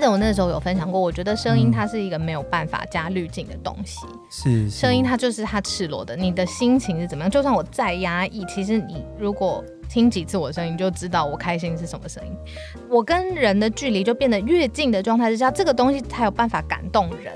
[0.00, 4.06] 记得我那时候有分享过，我觉得声音它是一个没有办法加滤镜的东西。
[4.30, 7.30] 是，声音它就是它赤裸的，你的心情是怎么样？
[7.30, 12.32] 就算我再压抑，其实你如果听几次我的声音，就知道我开心是什么声音。
[12.88, 17.34] 我跟人的距离就变得越近的状态之下，这个东西才有办法感动人。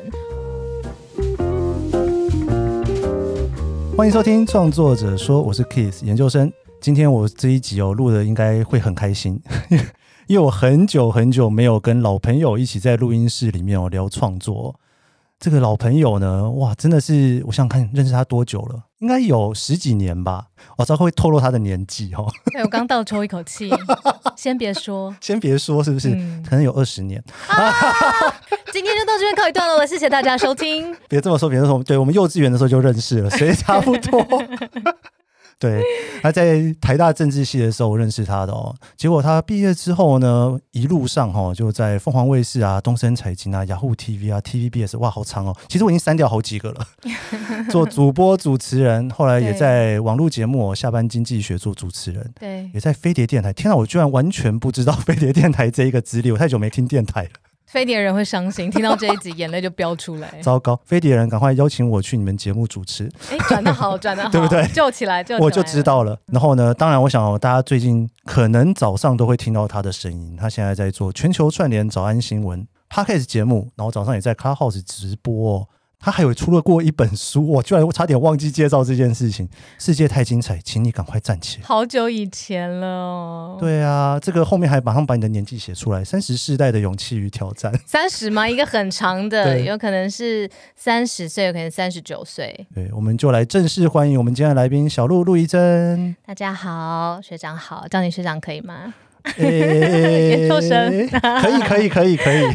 [3.94, 6.50] 欢迎收听创作者说，我是 Keith 研究生。
[6.81, 9.39] 今天我这一集哦录的应该会很开心。
[10.26, 14.74] 因为我很久很久没有跟老朋友一起在录音室里面哦聊创作，
[15.38, 20.46] 这个老朋友呢，哇，真的是我想想看认识他多久了，应该有十几年吧。
[20.78, 22.26] 我知道会透露他的年纪哦。
[22.52, 23.70] 对，我刚倒抽一口气，
[24.36, 26.08] 先别说，先别说，是不是？
[26.10, 27.22] 嗯、可能有二十年。
[27.46, 27.72] 啊、
[28.72, 30.96] 今天就到这边告一段落了，谢谢大家收听。
[31.08, 34.25] 别这么说，别这么说，对，我们幼稚园的时候就认识了，所以差不多。
[35.64, 35.83] 对，
[36.23, 45.56] 他在台大政治系的时候我认识他的哦，结果他毕业之后呢，一路上哈、哦、就在凤凰卫视啊、东森财经啊、雅虎 TV 啊、TVBS，哇，好长哦！
[45.67, 46.87] 其实我已经删掉好几个了，
[47.71, 53.51] 做主播、主持人，后来也在网络节目、哦《下班经济学》做主持人，对，也在飞碟电台。
[53.53, 57.31] 天哪，我居然完全不知道飞碟电台这一个资历，我太久没听电台了。
[57.67, 60.41] 飞碟人会伤心，听到这一集 眼泪就飙出来。
[60.43, 63.11] 糟糕，飞碟人赶快邀请我去你们节目主持。
[63.31, 64.67] 哎，转的好，转的好， 对不对？
[64.69, 66.19] 救起来，救起来，我就知道了。
[66.27, 70.37] 然后呢，当然，我想大家最近可能早上都会听到他的声音。
[70.37, 75.69] 他现在在做全球串联早安新闻 Podcast 节目，然后早上也在 Clubhouse 直播哦。
[76.05, 79.48] 他还有出了过一本书，我居然差点忘记介绍这件事情。
[79.78, 81.64] 世界太精彩，请你赶快站起来。
[81.64, 83.56] 好久以前了哦。
[83.58, 86.05] 对啊，这个后面还马上把你的年纪写出来。
[86.05, 87.72] 三十世代的勇气与挑战。
[87.88, 88.47] 三十吗？
[88.47, 92.66] 一个很长的，有可能是三十岁，有可能三十九岁。
[92.75, 96.14] 对，我们就来正式欢迎我们今天的来宾小鹿陆怡真。
[96.27, 98.92] 大家好，学长好，叫你学长可以吗？
[99.41, 101.09] 研究生，
[101.41, 102.44] 可以，可以，可以，可以。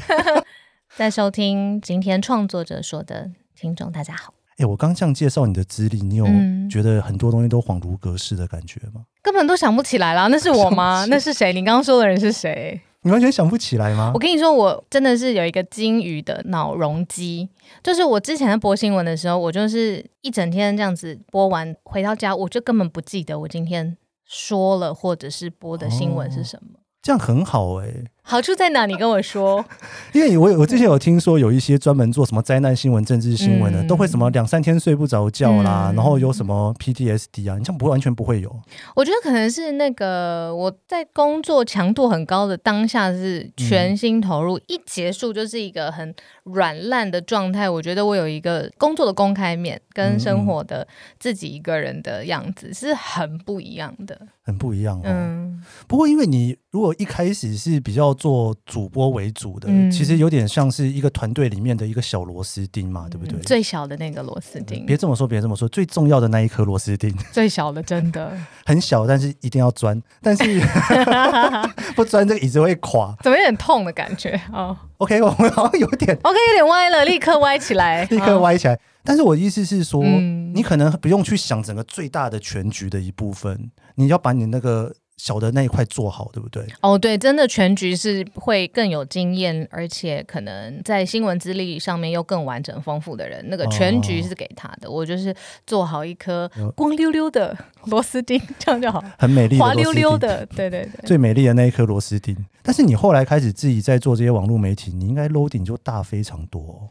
[0.99, 4.33] 在收听今天创作者说的听众，大家好。
[4.57, 6.25] 哎，我刚这样介绍你的资历，你有
[6.69, 9.05] 觉得很多东西都恍如隔世的感觉吗？
[9.21, 11.05] 根本都想不起来了，那是我吗？
[11.09, 11.53] 那是谁？
[11.53, 12.81] 你刚刚说的人是谁？
[13.03, 14.11] 你完全想不起来吗？
[14.13, 17.47] 我跟你说，我真的是有一个金鱼的脑容积，
[17.81, 23.95] 就是我之前在播新闻的时候，我就是一整天这样子播完，回到家我就根本不记得我今天
[24.25, 26.71] 说了或者是播的新闻是什么。
[26.73, 28.03] 哦，这样很好哎，欸。
[28.29, 28.85] 好处在哪？
[28.85, 29.65] 你跟我说，
[30.13, 38.55] 因为我我之前有听说有一些专门做什么灾难新闻、政治新闻的，嗯、都会什么两三天睡不着觉啦，嗯、然后有什么 PTSD 啊，你这样不会完全不会有。
[38.95, 46.13] 我觉得可能是那个我在工作强度很高的当下是全心投入，嗯、一结束就是一个很
[46.43, 47.67] 软烂的状态。
[47.67, 50.87] 我觉得我有一个工作的公开面跟生活的
[51.17, 55.01] 自己一个人的样子是很不一样的，很不一样哦。
[55.05, 58.15] 嗯，不过因为你如果一开始是比较。
[58.19, 63.39] 做主播为主的，嗯、其实有点像是一个团队里面的一个小螺丝钉嘛，嗯、对不对？
[63.39, 64.85] 最小的那个螺丝钉。
[64.85, 67.15] 别这么说，别这么说，最重要的那一颗螺丝钉。
[67.31, 69.99] 最小的，真的 很小，但是一定要钻。
[70.21, 70.43] 但是
[71.95, 74.77] 不钻这个椅子会垮，怎么有点痛的感觉哦。
[74.97, 78.73] OK，我们好像有点 OK，有点歪了，立刻歪起来，立刻歪起来。
[78.73, 84.93] 哦、但是我意思是说，嗯、你可能不用去想整个最大的全局的一部分，你要把你那个。
[85.19, 86.65] 小的那一块做好，对不对？
[86.79, 94.87] 哦，对，真的全局是会更有经验，而且可能在新闻资历上面又更完整丰富的人，那个全局是给他的。
[94.87, 95.35] 哦、我就是
[95.67, 97.55] 做好一颗光溜溜的
[97.87, 102.33] 螺丝钉，这样就好，很美丽，滑溜溜的，对对对，最美丽的那一颗螺丝钉。
[102.63, 106.61] 但是你后来开始自己在做这些网络媒体，你应该 loading 就大非常多。
[106.61, 106.89] 哦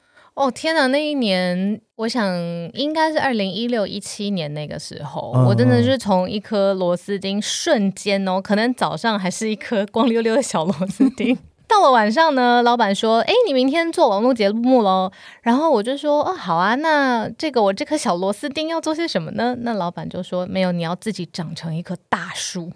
[0.50, 0.87] 天哪！
[0.87, 2.32] 那一年，我想
[2.75, 15.10] 应该是二零一六一七年那个时候，嗯、我真的是从一颗螺丝钉瞬间哦，可能早上还是一颗光溜溜的小螺丝钉， 到了晚上呢，老板说：“哎，你明天做网络节目喽。”
[15.43, 22.72] 然后我就说：“哦，好啊，那这个我这颗小螺丝钉要做些什么呢？”那老板就说：“没有，你要自己长成一棵大树。”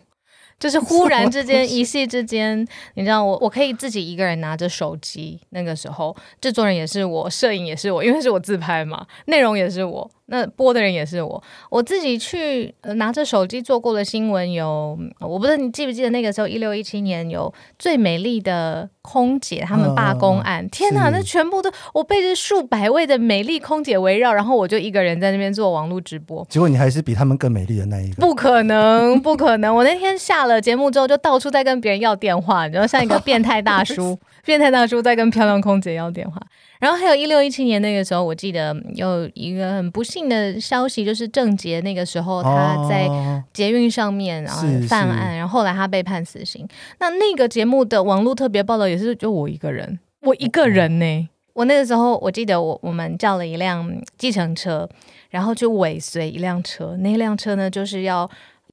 [0.63, 2.65] 就是忽然之间， 一夕之间，
[2.95, 5.41] 你知道我，我可以自己一个人拿着手机。
[5.51, 10.09] 那个时候，制作人也是我，摄影也是我，因为是我自拍嘛，内容也是我。
[10.27, 36.41] 那播的人也是我，我自己去拿着手机做过的新闻有，我不知道你记不记得那个时候一六一七年有最美丽的空姐他们罢工案，哦、天哪，那全部都我被这数百位的美丽空姐围绕，然后我就一个人在那边做网络直播，结果你还是比他们更美丽的那一个，不可能，不可能，我那天下了节目之后就到处在跟别人要电话，你知道像一个变态大叔， 变态大叔在跟漂亮空姐要电话。
[36.81, 43.09] 然后还有一六一七年那个时候，我记得有一个很不幸的消息，就是郑捷那个时候他在
[43.53, 46.67] 捷运上面然后犯案，然后后来他被判死刑。
[46.99, 51.29] 那那个节目的网络特别报道也是就我一个人，我一个人呢、欸。
[51.55, 54.89] 我那个时候我记得我我们叫了一辆计程车，
[55.29, 58.29] 然后就尾随一辆车，那辆车呢就是要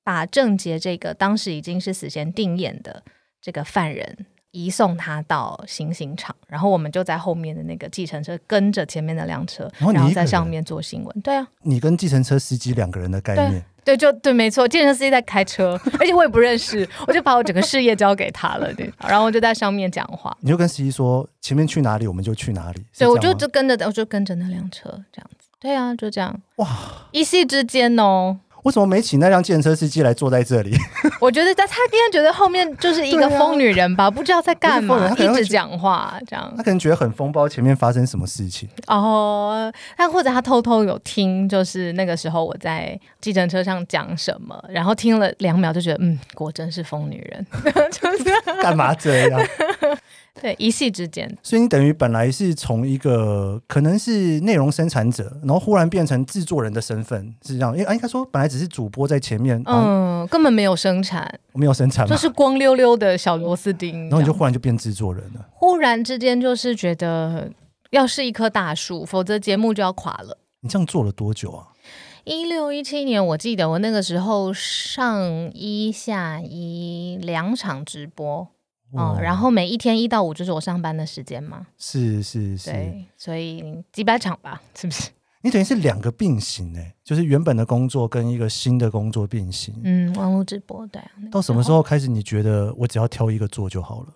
[0.10, 3.04] 把郑杰这个当时已经是死刑定谳的
[3.40, 4.26] 这个犯人。
[4.52, 11.22] 移送他到行刑场，然后我们就在后面的那个计程车跟着前面的辆车，然后，然后在上面做新闻。
[11.22, 20.36] 对啊，你跟计程车司机两个人的概念，对，就对，没错，计程车司机在开车，而且我也不认识，我就把我整个事业交给他了，对，然后我就在上面讲话。
[20.42, 22.84] 你就跟司机说前面去哪里，我们就去哪里。
[22.98, 25.48] 对，我就就跟着，我就跟着那辆车这样子。
[25.60, 26.42] 对啊，就这样。
[26.56, 26.68] 哇，
[27.12, 28.40] 一夕之间哦。
[28.64, 30.76] 为什么没请那辆计程车司机来坐在这里？
[31.20, 36.54] 我觉得他他应该觉得后面就是一个疯女人吧， 不知道在干嘛，一直讲话这样。
[36.58, 38.68] 他可能觉得很疯，不知道前面发生什么事情。
[38.88, 47.46] 哦，他或者他偷偷有听，就是那个时候我在计程车上讲什么，然后听了两秒就觉得，嗯，果真是疯女人，
[47.92, 48.24] 就是
[48.62, 49.40] 干嘛这样？
[50.42, 57.78] 对，一夕之间，所以你等于本来是从一个可能是内容生产者，然后忽然变成制作人的身份，是这样？
[57.78, 65.46] 因为应该说本来只是主播在前面，嗯，根本没有生产，没有生产，就是光溜溜的小螺丝钉，然后你就忽然就变制作人了。
[65.54, 67.52] 忽然之间就是觉得
[67.92, 70.38] 要是一棵大树，否则节目就要垮了。
[70.62, 71.68] 你这样做了多久啊？
[72.26, 78.48] 一六一七年，我记得我那个时候上一下一两场直播。
[78.94, 85.10] 哦，然后每一天一到五就是我上班的时间嘛，是是是，对，所以几百场吧， 是不是？
[85.42, 89.74] 你等于是两个并行哎，就是原本的工作跟一个新的工作并行。
[89.84, 91.02] 嗯，网络直播对。
[91.32, 94.08] 到什么时候开始你觉得我只要挑一个做就好了？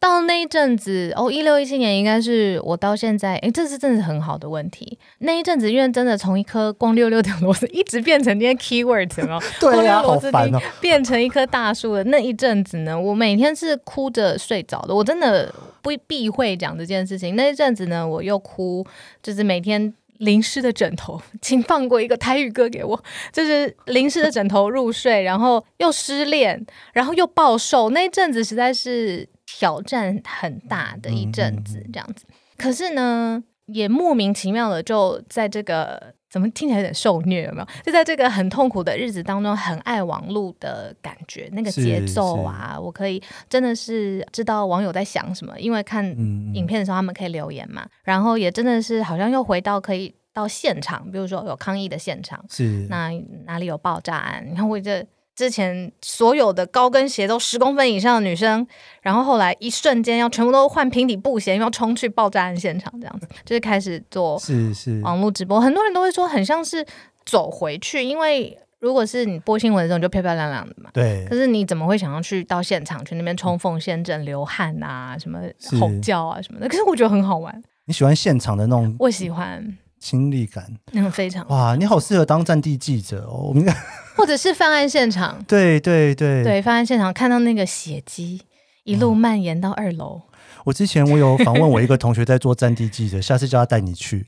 [0.00, 4.96] 到那一阵子哦，一六一七年应该是我到现在，哎，这是真的很好的问题。
[5.18, 14.94] 那一阵子，因为真的从一颗光溜溜的螺丝 一直变成那些 keywords 哦， 对呀、啊，好烦哦，变成一棵大树的那一阵子呢，我每天是哭着睡着的。
[14.94, 15.52] 我真的
[15.82, 17.34] 不避讳讲这件事情。
[17.34, 18.86] 那一阵子呢，我又哭，
[19.20, 23.02] 就是每天淋湿的枕头， 请放过一个台语歌给我，
[23.32, 27.90] 就是淋湿的枕头入睡，然后又失恋，然后又暴瘦。
[27.90, 29.28] 那一阵子实在是。
[29.50, 32.26] 挑战很大的一阵子，这样子。
[32.58, 37.66] 可是呢，也莫名其妙的就在这个怎么听起来有点受虐，有没有？
[37.82, 46.04] 就在这个很痛苦的日子当中，很爱网络的感觉，那个节奏啊，我可以真的是知道网友在想什么，因为看
[46.54, 47.88] 影片的时候他们可以留言嘛。
[48.04, 53.10] 然后也真的是好像又回到可以到现场，比如说有抗议的现场，是那
[53.46, 54.46] 哪里有爆炸案？
[54.46, 55.06] 你看我这。
[55.38, 58.66] 之前所有的高跟鞋都十公分以上的女生，
[59.02, 65.60] 然后后来一瞬间要全部都换平底布鞋，要冲去爆炸案现场，这样子就是开始做是是网络直播。
[65.60, 66.84] 很多人都会说很像是
[67.24, 70.90] 走回去，因为如果是你播新闻的时候，你就漂漂亮亮的嘛。
[70.92, 71.24] 对。
[71.30, 75.38] 可是你怎么会想要去到现场去那边冲锋陷阵、流汗啊，什么
[75.80, 76.68] 吼叫啊什么的？
[76.68, 77.62] 可是我觉得很好玩。
[77.84, 78.96] 你喜欢现场的那种？
[78.98, 79.78] 我喜欢。
[79.98, 83.48] 亲历感，嗯，非常哇，你好适合当战地记者哦。
[83.48, 83.64] 我们
[84.16, 88.42] 或者是犯案现场， 对对对对，犯案现场看到那个血迹
[88.84, 90.22] 一路蔓延到二楼。
[90.64, 94.26] 我之前我有访问我一个同学在做战地记者， 下次叫他带你去。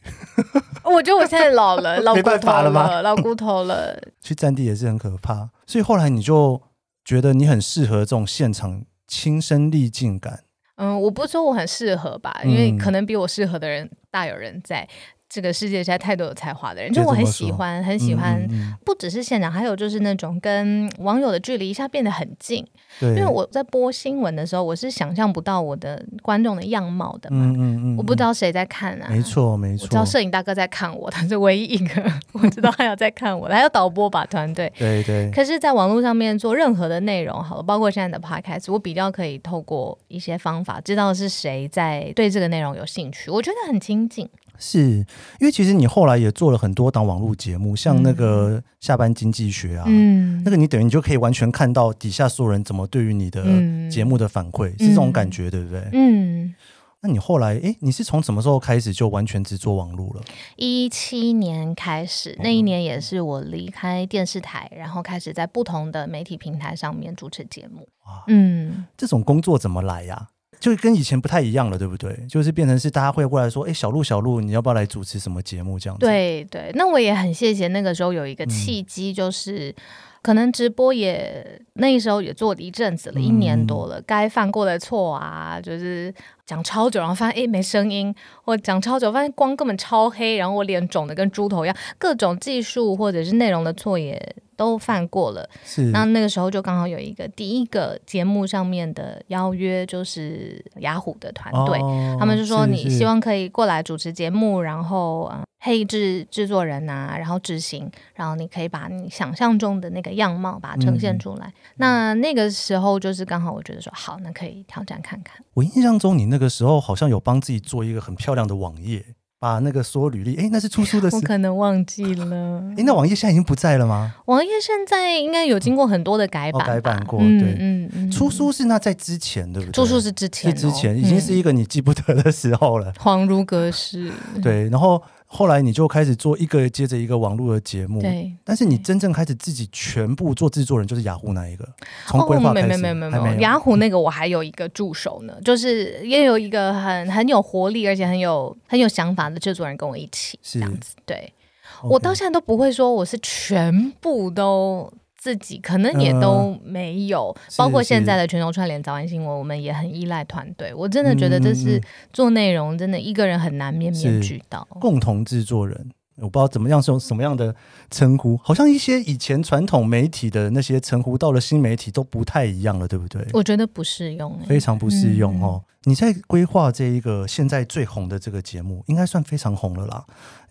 [0.84, 3.02] 我觉得我现在老了，老骨头了，吗？
[3.02, 4.00] 老骨头了。
[4.22, 6.60] 去战地也是很可怕，所以后来你就
[7.04, 10.44] 觉得你很适合这种现场亲身历境感。
[10.76, 14.88] 嗯，我不是说我很适合吧，因为可能比我适合的人大有人在。
[15.30, 18.44] 这个世界实在太多有才华的人，就我很喜欢，很喜欢，
[18.84, 22.66] 不只是现场，还有就是那种跟网友的距离一下变得很近。
[22.98, 27.44] 对，因为我在播新闻的时候，我是想象不到我的观众的样貌的嘛。
[27.46, 29.06] 嗯嗯嗯，我不知道谁在看啊。
[29.08, 34.70] 没错没错，我知道摄影大哥在看我，他 是唯一一个我知道他有在看我的，还有导播吧团队。
[34.76, 35.30] 对对。
[35.30, 44.28] 可是，在网络上面做任何的内容，好了，包括现在的 podcast，我比较可以透过一些方法，知道是谁在对这个内容有兴趣，我觉得很亲近。
[44.60, 45.06] 是因
[45.40, 53.42] 为其实你后来也做了很多档网络节目，像那个下班经济学啊，嗯，那个你等于你就可以完全看到底下所有人怎么对于你的
[53.90, 55.88] 节目的反馈，嗯、是这种感觉，对不对？
[55.92, 56.54] 嗯，
[57.00, 60.22] 那你后来，哎，你是从什么时候开始就完全只做网络了？
[60.56, 67.88] 一七年开始，那一年也是我离开电视台，然后开始在不同的媒体平台上面主持节目。
[68.06, 70.28] 哇，嗯，这种工作怎么来呀？
[70.60, 72.14] 就跟以前不太一样了，对不对？
[72.28, 76.06] 就是变成是大家会过来说：“哎，小鹿，小鹿，你要不要来主持什么节目？”这样子。
[76.06, 79.74] 对对，那我也很谢谢那个时候有一个契机，就是。
[80.22, 86.14] 可能直播也那时候也做了一阵子了，一年多了，该犯过的错啊，就是
[86.50, 88.12] 讲超久，然后发现诶没声音，
[88.44, 94.20] 或讲超久发现光根本超黑，然后我脸肿的跟猪头一样，各种技术或者是内容的错也
[94.56, 95.48] 都犯过了。
[95.64, 105.42] 是，那那个时候就刚好有一个第一个节目上面的邀约，就是雅虎的团队，哦、他们就说你希望可以过来主持节目，然后啊。
[105.62, 111.48] 配置制作人啊，然后执行，然后你可以把你想象中的那个样貌把它呈现出来。
[111.48, 115.36] 嗯、那那个时候就是刚好，我觉得说好，那可以挑战看看。
[115.52, 119.04] 我印象中，你那个时候好像有帮自己做一个很漂亮的网页，
[119.38, 122.60] 把那个所有履历，哎，那是出书的时候，我可能忘记了。
[122.76, 124.14] 哎，那网页现在已经不在了吗？
[124.26, 127.20] 网页现在应该有经过很多的改版、哦，改版过。
[127.20, 127.90] 对，嗯嗯。
[127.94, 129.72] 嗯出书是那在之前，对不对？
[129.72, 134.10] 出书是之前、哦，是之前，已经是一个你记不得的时候了，恍如隔世。
[134.42, 135.00] 对，然后。
[135.32, 138.34] 后来你就开始做一个接着一个网络的节目，对。
[138.42, 141.64] 但是你真正开始自己全部做制作人，就是雅虎那一个，
[142.08, 142.66] 从规划开始。
[142.66, 150.96] 没有没有没有没有，雅虎那个我还有一个助手呢，就是也有一个很很有活力而且很有很有想法的制作人跟我一起这样子。
[151.06, 151.32] 对
[151.80, 151.88] ，okay.
[151.88, 154.92] 我到现在都不会说我是全部都。
[155.20, 160.72] 自己可能也都没有，呃、包括现在的全球串联早安新闻，我们也很依赖团队。
[160.72, 161.78] 我真的觉得这是
[162.10, 164.66] 做内容，真的一个人很难面面俱到。
[164.80, 167.54] 共同制作人，我不知道怎么样是用什么样的
[167.90, 173.22] 称呼，好像一些以前传统媒体的那些称呼，到了新媒体都不太一样了，对不对？
[173.34, 175.62] 我觉得不适用、欸，非常不适用哦。
[175.62, 180.02] 嗯、你在规划这一个现在最红的这个节目，应该算非常红了啦。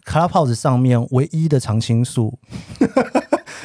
[0.05, 2.37] Clubhouse 上面唯一的常青树。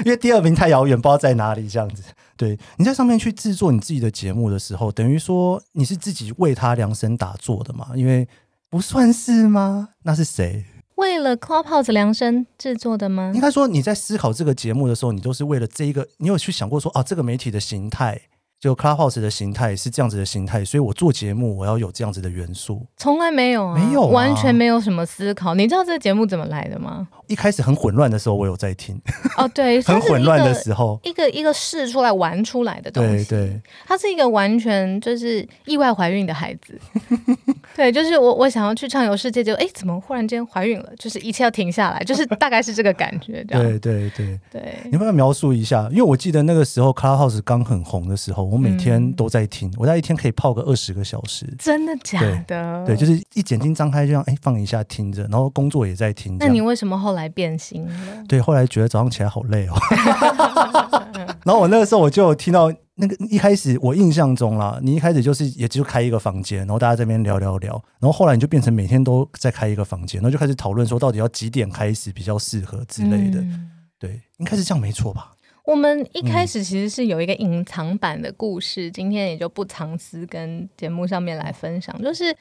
[0.05, 1.69] 因为第二名太遥远，不知道在哪里。
[1.69, 2.03] 这样子，
[2.37, 7.89] 对，你在上面去制作你自己的节目的时候，等于说你是自己为他量身打做的嘛？
[7.95, 8.29] 因为
[8.69, 9.91] 不算是吗？
[10.03, 10.65] 那是谁？
[10.97, 13.33] 为了 Clubhouse 量身制作的吗？
[13.35, 18.21] 应该说你在思考这个节目的时候，你都是为了这一个，你有去想过说啊，这个媒体的形态。
[18.65, 25.55] 就 Clubhouse 的形态是这样子的形态，所以我做节目我要有这样子的元素，从来没有啊，没有、啊，完全没有什么思考。
[25.55, 27.07] 你知道这个节目怎么来的吗？
[27.27, 28.99] 一开始很混乱的时候，我有在听。
[29.37, 33.27] 哦，对， 很混乱的时候，一个一个试出来玩出来的东西。
[33.27, 36.81] 对对，他是一个完全就是意外怀孕的孩子。
[37.77, 40.91] 对，就是我我想要去畅游世界，就哎，怎么忽然间怀孕了？
[40.99, 43.45] 就是一切要停下来，就是大概是这个感觉。
[43.49, 45.87] 对对对对，你要不要描述一下？
[45.91, 49.29] 因为我记得那个时候 Clubhouse 刚很红的时候，我每天都。
[49.35, 52.85] 在听，我在一天可以泡个二十个小时，真的假的？
[52.87, 56.37] 对，对，就是一眼睛张开就这样，哎，放一下听着，然后工作也在听。
[56.39, 57.95] 那你为什么后来变心了？
[58.29, 59.75] 对，后来觉得早上起来好累哦。
[61.43, 73.41] 然后我那个时候我就有听到那个一开始我印象中啦，你一开始就是也就开一个房间，然后大家这边聊聊聊，然后后来你就变成每天都在开一个房间，然后就开始讨论说到底要几点开始比较适合之类的。
[73.41, 73.69] 嗯、
[73.99, 75.33] 对，应该是这样没错吧？
[75.65, 82.03] 我们一开始其实是有一个隐藏版的故事，嗯、今天也就不藏私跟节目上面来分享。
[82.03, 82.37] 就是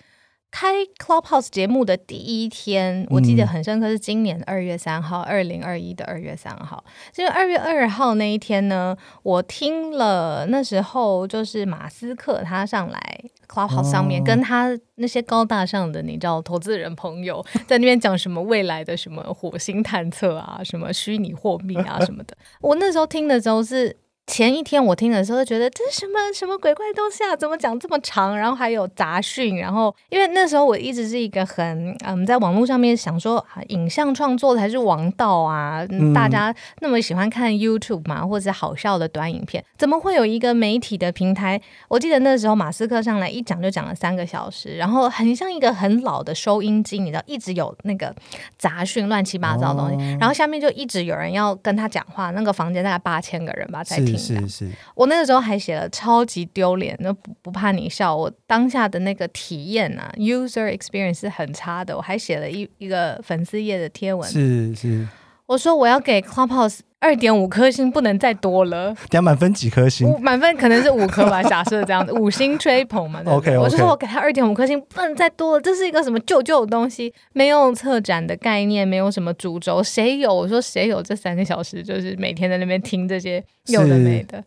[0.51, 6.83] 开 Clubhouse 节目的第一天，我记得很深刻，是今年二月三号，二零二一的二月三号。
[7.15, 13.21] 因为二月二号那一天呢，我听了那时候就是马斯克他上来。
[13.47, 22.35] Clubhouse 上面跟他那些高大上的你知道投资人朋友 在那边讲什么未来的什么火星探测啊，什么虚拟货币啊什么的。
[22.61, 23.95] 我那时候听的时候是。
[24.25, 27.35] 前一天我听的时候，觉得这是什么什么鬼怪东西啊？
[27.35, 28.35] 怎么讲这么长？
[28.35, 29.57] 然后还有杂讯。
[29.57, 35.85] 然后因为那时候我一直是一个很嗯，在网络上面想说，影像创作才是王道啊！
[35.89, 41.61] 嗯、大家那么喜欢看 YouTube 嘛，或者好笑的短影片，怎么会有一个媒体的平台？
[41.89, 48.15] 我记得那时候马斯克上来一讲就讲了三个小时，然后很像一个很老的收音机，你知道，一直有那个
[48.57, 52.31] 杂讯乱七八糟的东西，哦、然后下面就一直有人要跟他讲话。
[52.31, 54.12] 那个房间大概八千个人吧，在听。
[54.17, 65.07] 是是，我那个时候还写了超级丢脸，那不不怕你笑，我当下的那个体验啊，user experience 是很差的，我还写了一一个粉丝页的贴文，是是，
[65.45, 68.95] 我说我要给 Clubhouse 二点五颗星，不能再多了。
[69.09, 70.17] 点满分几颗星？
[70.21, 73.21] 满分可能是五颗吧， 假设这样子，五星吹捧嘛。
[73.21, 73.59] 对对 OK，, okay.
[73.59, 75.61] 我就说我给他二点五颗星，不能再多了。
[75.61, 77.13] 这是一个什么旧旧的东西？
[77.33, 80.33] 没有策展的概念，没有什么主轴，谁有？
[80.33, 81.83] 我说谁有这三个小时？
[81.83, 84.41] 就是每天在那边听这些有的没的。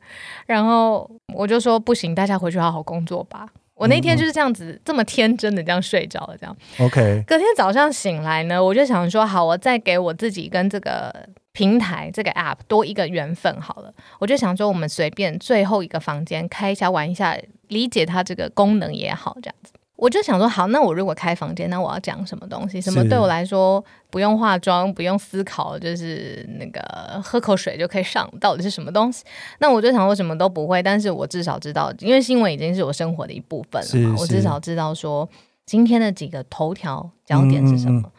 [0.46, 3.46] 然后我就说不行，大家回去好好工作吧。
[3.76, 6.56] 我那天就是这样子，嗯、这么天真的这样睡着了，这样。
[6.78, 7.22] OK。
[7.26, 11.14] 隔天早上醒来呢，我就想说，好，我再给我自己跟这个
[11.52, 13.92] 平台这个 App 多一个缘分好了。
[14.18, 17.36] 我就想说，我们随便最后一个房间开一下玩一下，
[17.68, 19.72] 理解它这个功能也好，这样子。
[19.96, 22.80] 我就想说，好，那我如果开房间，那我要讲什么东西？
[22.80, 26.80] 什么对我来说不用化妆、不用思考，就是那个
[27.24, 29.24] 喝口水就可以上，到底是什么东西？
[29.58, 35.26] 那我就想说，什么都不会，但是我至少知道，因为新闻已经是我生活的一部分了嘛，我至少知道说
[35.64, 38.00] 今天的几个头条焦点是什么。
[38.00, 38.12] 嗯嗯嗯，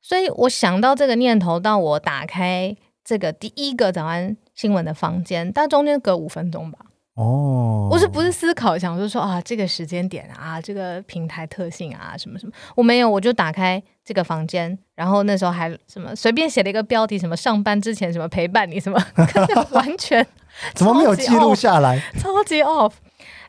[0.00, 6.78] 所以我想到这个念头，到我打开这个第一个早安新闻的房间，但中间隔五分钟吧。
[7.14, 19.00] 哦，我是不是思考想说说啊，这个时间点啊，这个平台特性啊，什么什么，我没有，我就打开这个房间，然后那时候还什么随便写了一个标题，什么上班之前什么陪伴你什么，
[19.70, 20.26] 完全
[20.74, 22.00] 怎么没有记录下来？
[22.18, 22.92] 超级 off。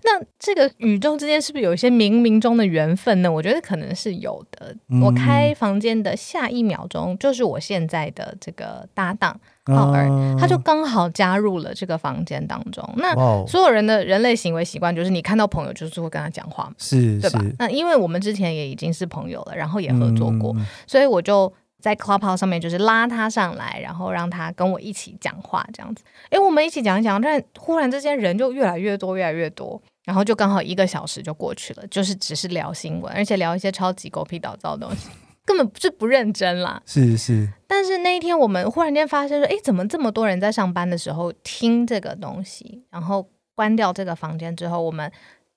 [0.06, 3.32] 那这个宇宙之间是不是有一些冥冥中的缘分呢？
[3.32, 4.76] 我觉得可能是有的。
[4.90, 9.36] 嗯、我开房间的下一秒钟，就是我现在的这个搭档
[9.66, 12.88] 浩尔，啊、他就刚好加入了这个房间当中。
[12.98, 13.16] 那
[13.48, 17.44] 所有人的人类行为习惯就是，你看到朋友就是会跟他讲话，是，对吧？
[17.58, 26.04] 那因为我们之前也已经是朋友了，然后也合作过，嗯、所以我就在 Clubhouse 上面就是拉他上来，然后让他跟我一起讲话，这样子。
[26.30, 29.82] 哎，我们一起讲一讲，但忽然之间人就越来越多，越来越多。
[30.06, 35.10] 然后就刚好一个小时就过去了，就是只是聊新闻，而且聊一些超级狗屁倒灶的东西，
[35.44, 36.82] 根本是不认真啦。
[36.86, 37.52] 是是。
[37.68, 42.84] 但是那一天我们忽然间发现说，哎，怎么这么多人在上班的时候听这个东西？
[42.92, 45.12] 然后关掉这个房间之后，我们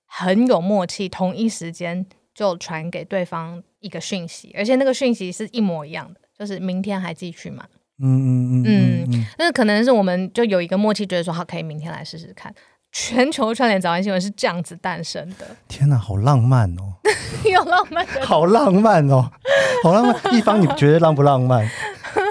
[0.07, 7.67] 很有默契，同一时间就传给对方一个讯息，而且那个讯息是一模一样的，就是明天还继续吗？
[8.01, 9.27] 嗯嗯嗯嗯。
[9.39, 12.55] 那可能是我们就有一个默契，觉得说好，可以明天来试试看。
[13.01, 15.47] 全球串联早安新闻是这样子诞生的。
[15.69, 16.95] 天哪，好浪漫哦！
[17.49, 19.31] 有浪漫的，好浪漫哦，
[19.85, 20.17] 好浪漫。
[20.35, 21.65] 一方，你觉得浪不浪漫？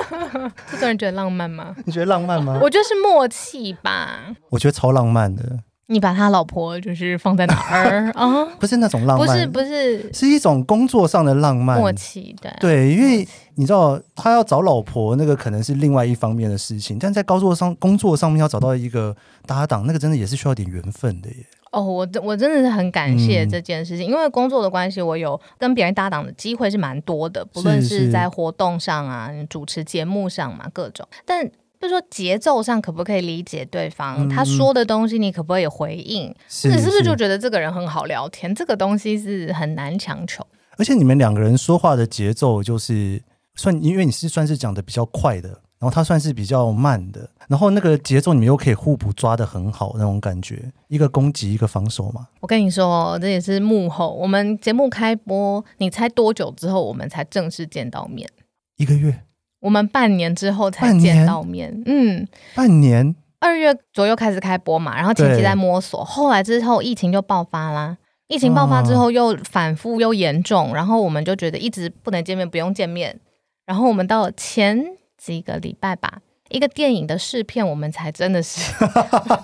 [0.71, 1.73] 这个人觉得浪漫吗？
[1.85, 2.59] 你觉得浪漫吗？
[2.61, 4.35] 我觉得是默契吧。
[4.49, 5.59] 我觉得超浪漫的。
[5.89, 8.45] 你把他老婆就是放在哪儿 啊？
[8.59, 12.35] 不是那种浪漫，不是不是，是一种工作上的浪漫默契。
[12.41, 13.25] 对对，因为
[13.55, 19.15] 你知道他要找老婆，那个可能是另外一方面的事情，但在工作上工作上面要找到一个
[19.45, 21.45] 搭档，那个真的也是需要点缘分的耶。
[21.71, 31.49] 哦，我我真的是很感谢这件事情，嗯、因为工作的关系，我有跟别人搭档的机会是蛮多的，不论是在活动上啊、主持节目上嘛，各种，但。
[31.79, 36.33] 就是说节奏上可不可以理解对方、嗯、他说的东西，你可不可以回应？
[36.47, 38.53] 是你是不是就觉得这个人很好聊天？
[38.53, 40.45] 这个东西是很难强求。
[40.77, 43.21] 而且你们两个人说话的节奏就是
[43.55, 52.27] 算，因为你是算是讲的比较快的，然后他算是比较慢的，然后那个节奏你们又可以互补抓得很好那种感觉，一个攻击一个防守嘛。
[52.39, 54.13] 我跟你说，这也是幕后。
[54.13, 58.29] 我们节目开播，你猜多久之后我们才正式见到面？
[58.77, 59.23] 一个月。
[59.59, 66.05] 我们半年之后才见到面，嗯，半年，二月左右开始开播嘛，然后前期在摸索，对。
[66.05, 73.19] 后来之后疫情就爆发啦，疫情爆发之后又反复又严重，啊、然后我们就觉得一直不能见面，不用见面，
[73.65, 74.85] 然后我们到前
[75.17, 78.73] 几个礼拜吧，一个电影的试片，我们才真的是，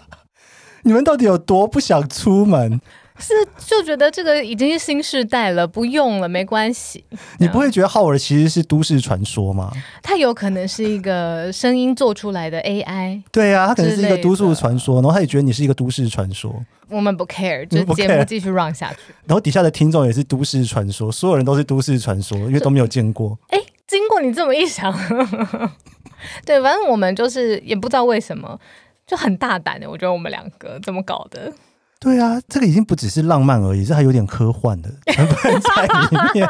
[0.83, 2.79] 你们到底有多不想出门？
[3.23, 3.33] 是
[3.65, 7.03] 就觉得这个已经是新时代了，不用了，没关系。
[7.39, 9.71] 你不会觉得浩尔其实是都市传说吗？
[10.01, 13.23] 他有可能是一个声音做出来的 AI。
[13.31, 16.53] 对啊，他可能是一个都市传说，然后他也觉得你是一个都市传说。
[16.89, 19.13] 我们不 care，就节目继续 run 下去。
[19.25, 23.37] 然后底下的听众也是都市传说，所有人都是都市传说，因为都没有见过。
[23.47, 24.93] 哎，经过你这么一想，
[26.45, 28.59] 对，反正我们就是也不知道为什么
[29.07, 31.51] 就很大胆的，我觉得我们两个怎么搞的。
[32.03, 36.49] 对啊，这个已经不只是浪漫而已，这还有点科幻的 成分在里面。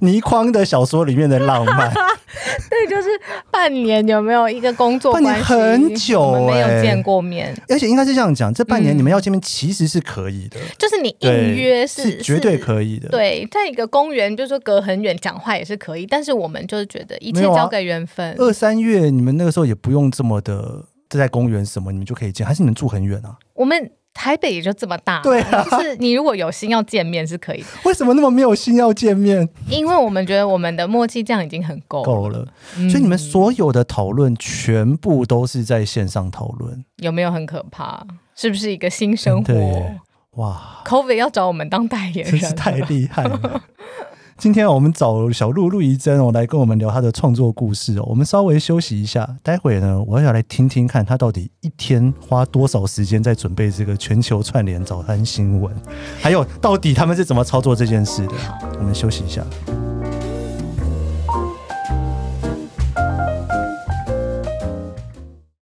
[0.00, 1.92] 倪匡的小说里面的浪漫，
[2.70, 3.08] 对，就是
[3.50, 5.12] 半年有没有一个工作？
[5.12, 13.08] 半年很久，没有见过面，而且应该是这样讲，这半年你们要见面其实是可以的，嗯、就是你应约是，是绝对可以的。
[13.08, 18.30] 对，在一个公园，就是说隔很远讲话也是可以，但是我们就是觉得一切交给缘分。
[18.32, 23.36] 啊、二三月你们那个时候也不用这么的在公园什么，你们就可以见，还是你们住很远啊？
[23.54, 23.90] 我们。
[24.16, 27.66] 台北也就这么大，对啊，就是你如果有心要见面是可以的。
[27.84, 29.46] 为什么那么没有心要见面？
[29.68, 32.44] 因为我们觉得我们的默契这样已经很够够了，
[32.90, 38.04] 所以你们所有的讨论全部都是在线上讨论，有没有很可怕？
[38.34, 39.54] 是不是一个新生活？
[40.32, 43.62] 哇，COVID 要找我们当代言人，真是太厉害了。
[44.38, 48.04] 今天我们找小鹿陆怡珍哦来跟我们聊他的创作故事哦。
[48.06, 55.74] 我们稍微休息一下，待会呢，我要来听听看他到底一天花多少时间在准备这个全球串联早安新闻，
[56.20, 58.34] 还有到底他们是怎么操作这件事的。
[58.78, 59.42] 我们休息一下。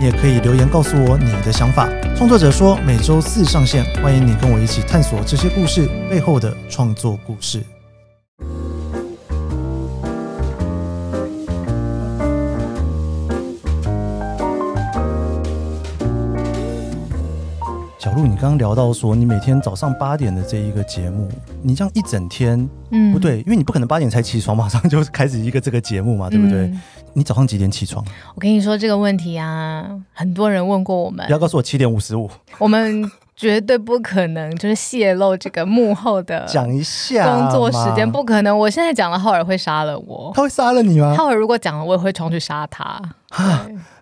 [0.00, 1.88] 也可以留言告诉我你的想法。
[2.14, 7.62] 创作者说每周四上线，欢迎你跟我一起探索这些故事背后的创作故事。
[17.98, 21.28] 小鹿，你刚刚聊到说你每天早上八点的这一个节目，
[21.60, 26.66] 你这样一整天，嗯，不对，因为你不可能八点才起床，马上就开始一个这个节目嘛，对不对？
[26.66, 26.80] 嗯
[27.14, 28.04] 你早上几点起床？
[28.34, 31.26] 我跟你说这个问题啊，很多人问过我们。
[31.26, 32.30] 不要告诉我七点五十五。
[32.58, 38.56] 我们绝对不可能就是泄露这个幕后的讲一下工作时间，不可能。
[38.56, 40.32] 我现在讲了，浩尔会杀了我。
[40.34, 41.14] 他会杀了你吗？
[41.16, 43.00] 浩尔如果讲了，我也会冲去杀他。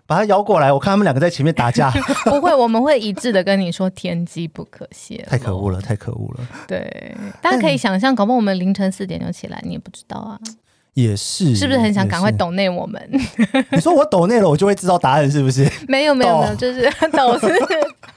[0.05, 1.91] 把他摇过来，我看他们两个在前面打架。
[2.23, 5.17] 不会，我们会一致的跟你说，天机不可泄。
[5.29, 6.47] 太可恶了，太可恶了。
[6.65, 10.39] 对，大家可以想象，搞不好我们凌晨四点就起来，你也不知道啊。
[10.97, 12.99] 也是，是不是很想赶快抖内我们？
[13.71, 15.69] 你说我抖内了，我就会知道答案，是不是？
[15.87, 17.47] 没有没有没有，就是 抖是。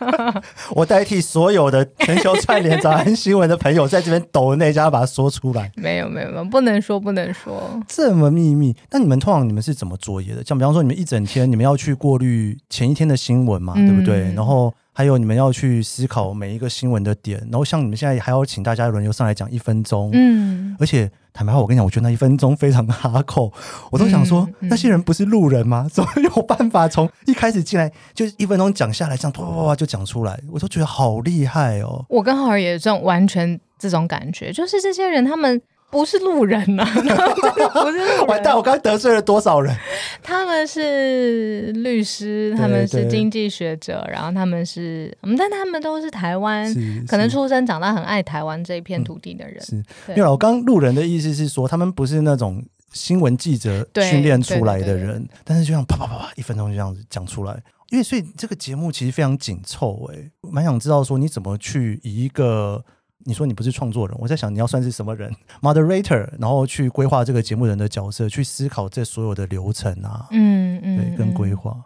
[0.73, 5.71] 我代替所有的全球串联早安新闻的朋友，在这边抖内，叫他把它说出来。
[5.77, 8.75] 没有没有没有，不能说不能说，这么秘密。
[8.91, 10.43] 那你们通常你们是怎么作业的？
[10.43, 14.33] 像比方说，你们一整天，你们要去过滤前一天的新闻嘛，嗯、对不对？
[14.33, 14.73] 然后。
[14.93, 23.53] 还有你们要去思考每一个新闻的点，然后像你们现在还要请大家轮流上来讲一分钟，嗯，而且坦白话，我跟你讲，我觉得那一分钟非常哈扣，
[23.91, 25.87] 我都想说、嗯嗯、那些人不是路人吗？
[25.93, 32.05] 怎么有办法从一开始进来就一分钟讲下来，这样啪啪啪就讲出来，我都觉得好厉害哦。
[32.09, 35.61] 我跟浩儿也有这种完全这种感觉，就是这些人他们。
[35.91, 36.95] 不是路人呐、啊，
[37.83, 38.27] 不是路人。
[38.29, 39.77] 完蛋，我刚得罪了多少人？
[40.23, 46.73] 他们是律师，他们是经济学者，然后他们是，嗯，但他们都是台湾，
[47.09, 49.57] 可能出生长大很爱台湾这一片土地的人。
[49.73, 57.61] 嗯、是，因为我刚路人的意思是说，他们不是那种新闻记者训练出来的人，但是就像啪啪啪啪，一分钟就这样子讲出来。
[57.89, 62.85] 因为所以这个节目其实非常紧凑，哎，蛮想知道说你怎么去以一个。
[63.25, 65.31] 你说你不是创作人，我在想你要算是什么人？
[65.61, 71.77] Moderator，然后去规划这个节目人的角色，去思考这所有的流程啊，嗯嗯，对，跟规划。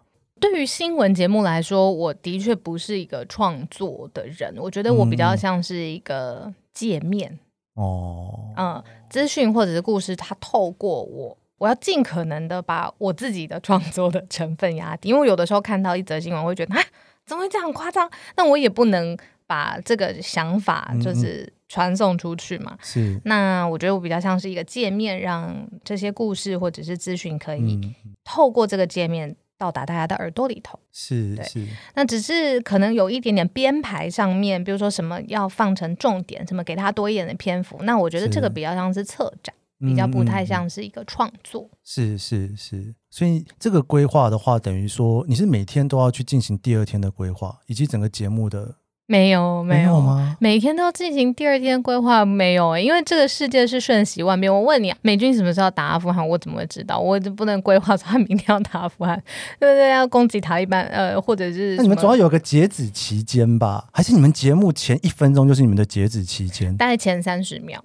[0.41, 7.39] 对于新闻节目来说，我的确不是一个创作的人，我觉得我比较像是一个界面
[7.75, 16.81] 哦，嗯，资讯或者是故事，它透过我，我要尽可能的把我自己的创作的成分压低，因为有的时候看到一则新闻，我会觉得啊，
[17.27, 18.09] 怎么会这样夸张？
[18.37, 19.17] 那我也不能。
[19.47, 22.77] 把这个想法就是传送出去嘛。
[22.83, 23.21] 是。
[23.25, 27.81] 那我觉得我比较像是一个界面，让这些故事或者是资讯可以
[28.25, 30.79] 透过这个界面到达大家的耳朵里头。
[30.93, 31.37] 是。
[31.45, 31.67] 是。
[31.95, 37.79] 那只是可能有一点点编排上面，比如说什么要放成重点，什么给他多一点的篇幅。
[37.83, 41.69] 那我觉得这个比较像是策展，比较不太像是一个创作。
[41.83, 42.95] 是是是。
[43.11, 48.77] 所以这个规划的话，等于说你是每天都要去进行第二天的规划，以及整个节目的。
[49.07, 50.35] 没有没有，吗？
[50.41, 54.53] 每天都要进行第二天规划，没有、欸、因为这个世界是瞬息万变。
[54.53, 56.27] 我问你，美军什么时候打阿富汗？
[56.27, 56.99] 我怎么会知道？
[56.99, 59.23] 我就不能规划说他明天要打阿富汗，
[59.61, 59.91] 对不对？
[59.91, 61.77] 要攻击塔利班，呃，或者是……
[61.77, 63.85] 那你们总要有个截止期间吧？
[63.93, 66.75] 还是你们节目前一分钟就是你们的截止期间？
[66.77, 67.85] 大概前三十秒。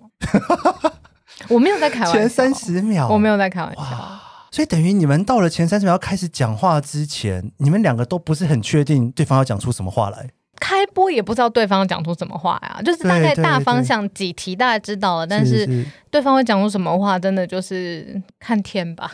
[1.49, 4.19] 我没有在开玩笑，前三十秒，我没有在开玩笑。
[4.51, 10.29] 所以等于你们到了前三十秒要开始讲话之前，你们两个都不是很确定对方要讲出什么话来。
[10.59, 19.11] 开播也不知道对方讲出什么话呀，就是大概大方向几题大概知道了，但是对方会讲出什么话，真的就是看天吧，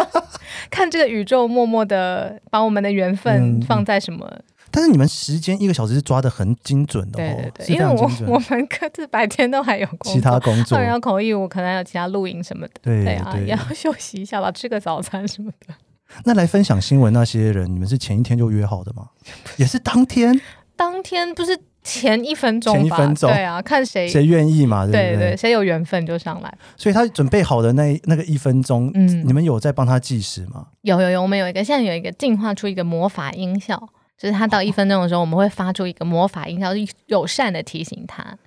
[0.70, 4.26] 看这个宇宙默默的把我们的缘分放在什么。
[4.30, 15.74] 嗯、但是你们时间一个小时是抓的很精准的，哦，对对对，因为我 我们各自白天都还有工作，其他工作，要口译，我可能还有其他录影什么的，对，对啊，也要休息一下吧，吃个早餐什么的。
[16.24, 19.08] 那来分享新闻那些人，你们是前一天就约好的吗？
[19.56, 20.38] 也是当天。
[20.76, 22.78] 当天不是前一分钟吧？
[22.78, 25.16] 前一分钟，对啊，看谁谁愿意嘛，对不对？
[25.16, 26.52] 对对，谁有缘分就上来。
[26.76, 30.66] 所以他准备好的那那个一分钟，嗯，你们有在帮他计时吗？
[30.82, 33.78] 有有有，我们有一个现在有一个进化出一个魔法音效，
[34.18, 36.70] 就是他到一分钟的时候，我们会发出一个魔法音效，
[37.06, 38.38] 友善的提醒他。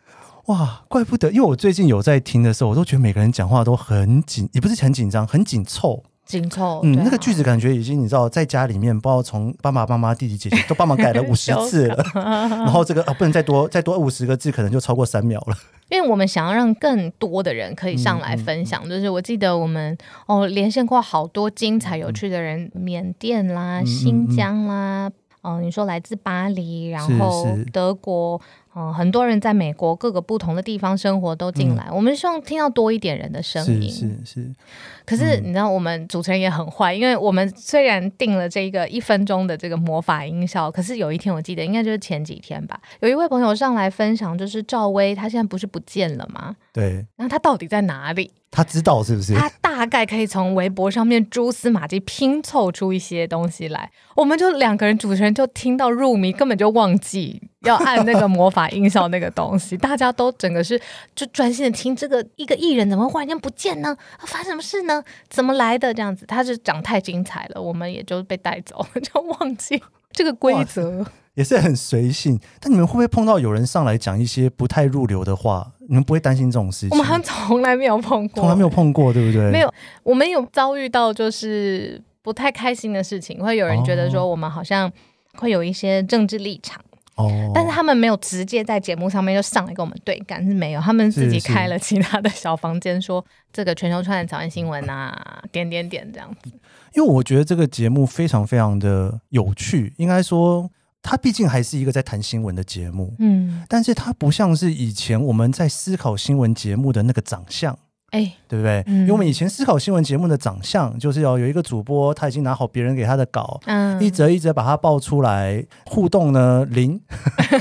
[0.47, 6.03] 哇，怪不得，因为我最近有在听的时候，我都觉得每个人讲话都很紧，也不是很紧张，很紧凑。
[6.27, 15.55] 紧凑，嗯，那个句子感觉已经你知道，在家里面不知道从爸爸妈妈、弟弟姐姐都帮忙改了五十次了， 然后这个啊不能再多，再多五十个字可能就超过三秒了。
[15.89, 25.09] 因为我们想要让更多的人可以上来分享，嗯嗯、就是我记得我们哦连线过好多精彩有趣的人，嗯、缅甸啦、新疆啦，
[25.41, 28.39] 哦、你说来自巴黎，然后德国。
[28.77, 33.89] 嗯，很多人在美国各个不同的地方生活都进来，嗯、我们希望听到多一点人的声音。
[33.89, 34.55] 是是是。
[35.03, 46.55] 可是你知道，我们主持人也很坏，嗯、因为我们虽然定了这个一分钟的这个魔法音效，可是有一天我记得应该就是前几天吧，有一位朋友上来分享，就是赵薇，她现在不是不见了吗？
[46.71, 47.03] 对。
[47.15, 48.31] 那她到底在哪里？
[48.49, 49.35] 他知道是不是？
[49.35, 53.91] 他大概可以从微博上面蛛丝马迹拼凑出一些东西来。
[54.15, 59.77] 我们就两个人主持人就听到入迷，根本就忘记要按那个魔法音效那个东西。
[59.77, 60.79] 大家都整个是
[61.15, 63.95] 就专心的听这个一个艺人怎么忽然间不见呢？
[64.19, 65.03] 发生什么事呢？
[65.29, 66.25] 怎么来的这样子？
[66.25, 71.05] 他是讲太精彩了，我们也就被带走， 就忘记这个规则。
[71.35, 75.71] 也是很随性，但你们会不会碰到有人上来讲一些不太入流的话？
[75.87, 76.89] 你们不会担心这种事情？
[76.89, 79.51] 我们好像从来没有碰过，从来没有碰过，对不对？
[79.51, 84.91] 没有，我们有遭遇到就是不太开心的事情，会有人觉得说我们好像
[85.35, 86.81] 会有一些政治立场
[87.17, 96.51] 哦，但是他们没有直接在节目上面就上来跟我们对干，是没有，他们自己开了其他的小房间，说这个全球串联早安新闻啊，点点点这样子。
[96.93, 100.71] 因为我觉得这个节目非常非常的有趣，应该说。
[100.99, 107.77] 它毕竟还是一个在谈新闻的节目，嗯，但是它不像是以前我们在思考新闻节目的那个长相。
[108.11, 108.81] 哎，对不对？
[108.87, 116.97] 嗯、因为我们以前思考新闻节目的长相，就是要有一个主播，他已经拿好别人给他的稿，嗯，一则一则把它报出来，互动呢零，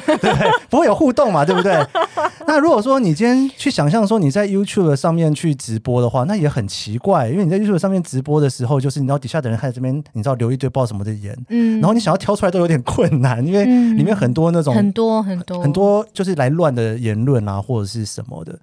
[0.07, 0.49] 对不对？
[0.71, 1.85] 不会有互动嘛，对不对？
[2.47, 18.57] 那如果说你今天去想象说你在 YouTube 上面去直播的话，那也很奇怪，因为你在 YouTube 上面直播的时候，就是你知道底下的人在这边，你知道留一堆爆什么的言，嗯，然后你想要挑出来都有点困难，因为里面很多那种很多很多很多就是来乱的言论啊，或者是什么的，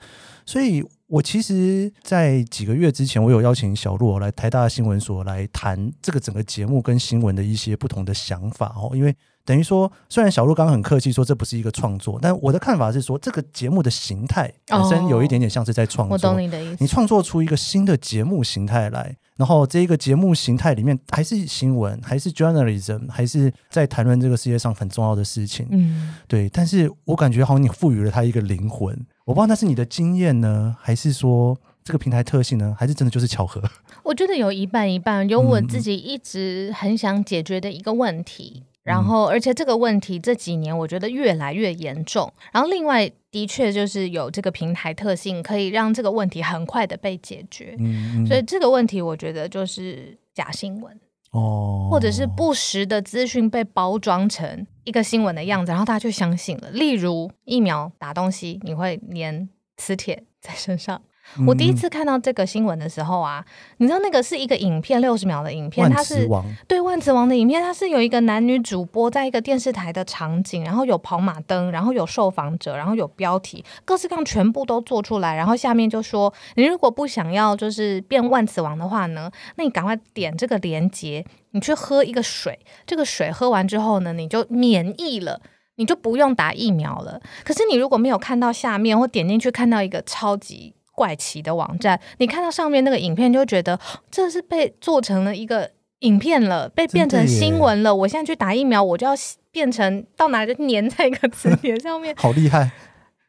[0.46, 0.82] 所以。
[1.14, 8.96] 我其实，在几个月之前，我有邀请小洛来台大新闻所来谈这个整个节目跟新闻的一些不同的想法哦。
[8.96, 16.16] 因为等于说，虽然小洛刚刚很客气说这不是一个创作，但我的看法是说，这个节目的形态本身有一点点像是在创作。
[16.16, 16.78] 我懂你的意思。
[16.80, 25.68] 你创作出一个新的节目形态来，然后这一个节目形态里面还是新闻，还是 journalism，还是在谈论这个世界上很重要的事情。
[25.70, 26.50] 嗯，对。
[26.50, 29.00] 但是我感觉好像你赋予了它一个灵魂。
[29.26, 33.62] 我不知道那是你的经验呢，还是说这个平台特性呢，还是真的就是巧合？
[34.04, 47.76] 我觉得有一半一半，有我自己一直很想解决的一个问题，嗯、然后而且这个问题这几年我觉得越来越严重，然后另外的确就是有这个平台特性，可以让这个问题很快的被解决。
[47.80, 51.00] 嗯，所以这个问题我觉得就是假新闻。
[51.34, 56.72] 哦，或者是不实的资讯被包装成一个新闻的样子，然后大家就相信了。
[56.72, 61.02] 例如疫苗打东西，你会粘磁铁在身上。
[61.48, 63.44] 我第一次看到这个新闻的时候啊，
[63.78, 66.28] 你知道那个是一个影片，六十秒的影片，它是
[66.68, 85.42] 对万磁王的影片，它是有一个男女主播在一个电视台的场景，然后有跑马灯，然后有受访者，然后有标题，各式各样全部都做出来，然后下面就说，你如果不想要就是变万磁王的话呢，那你赶快点这个链接，你去喝一个水，这个水喝完之后呢，你就免疫了，
[85.78, 87.20] 你就不用打疫苗了。
[87.44, 93.80] 可是你如果没有看到下面或点进去看到一个超级怪奇的网站，你看到上面那个影片，就觉得
[94.10, 97.94] 这是被做成了一个影片了，被变成新闻了。
[97.94, 99.14] 我现在去打疫苗，我就要
[99.52, 102.72] 变成到哪就粘在一个磁铁 上面，好厉害。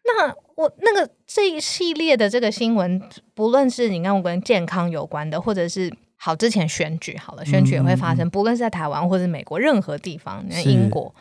[0.06, 3.00] 那我那个这一系列的这个新闻，
[3.34, 11.14] 不论是你看我跟健康有关的，或者是好之前选举好了，选举也会发生，嗯嗯嗯，不论是在台湾或者美国任何地方，你看英国。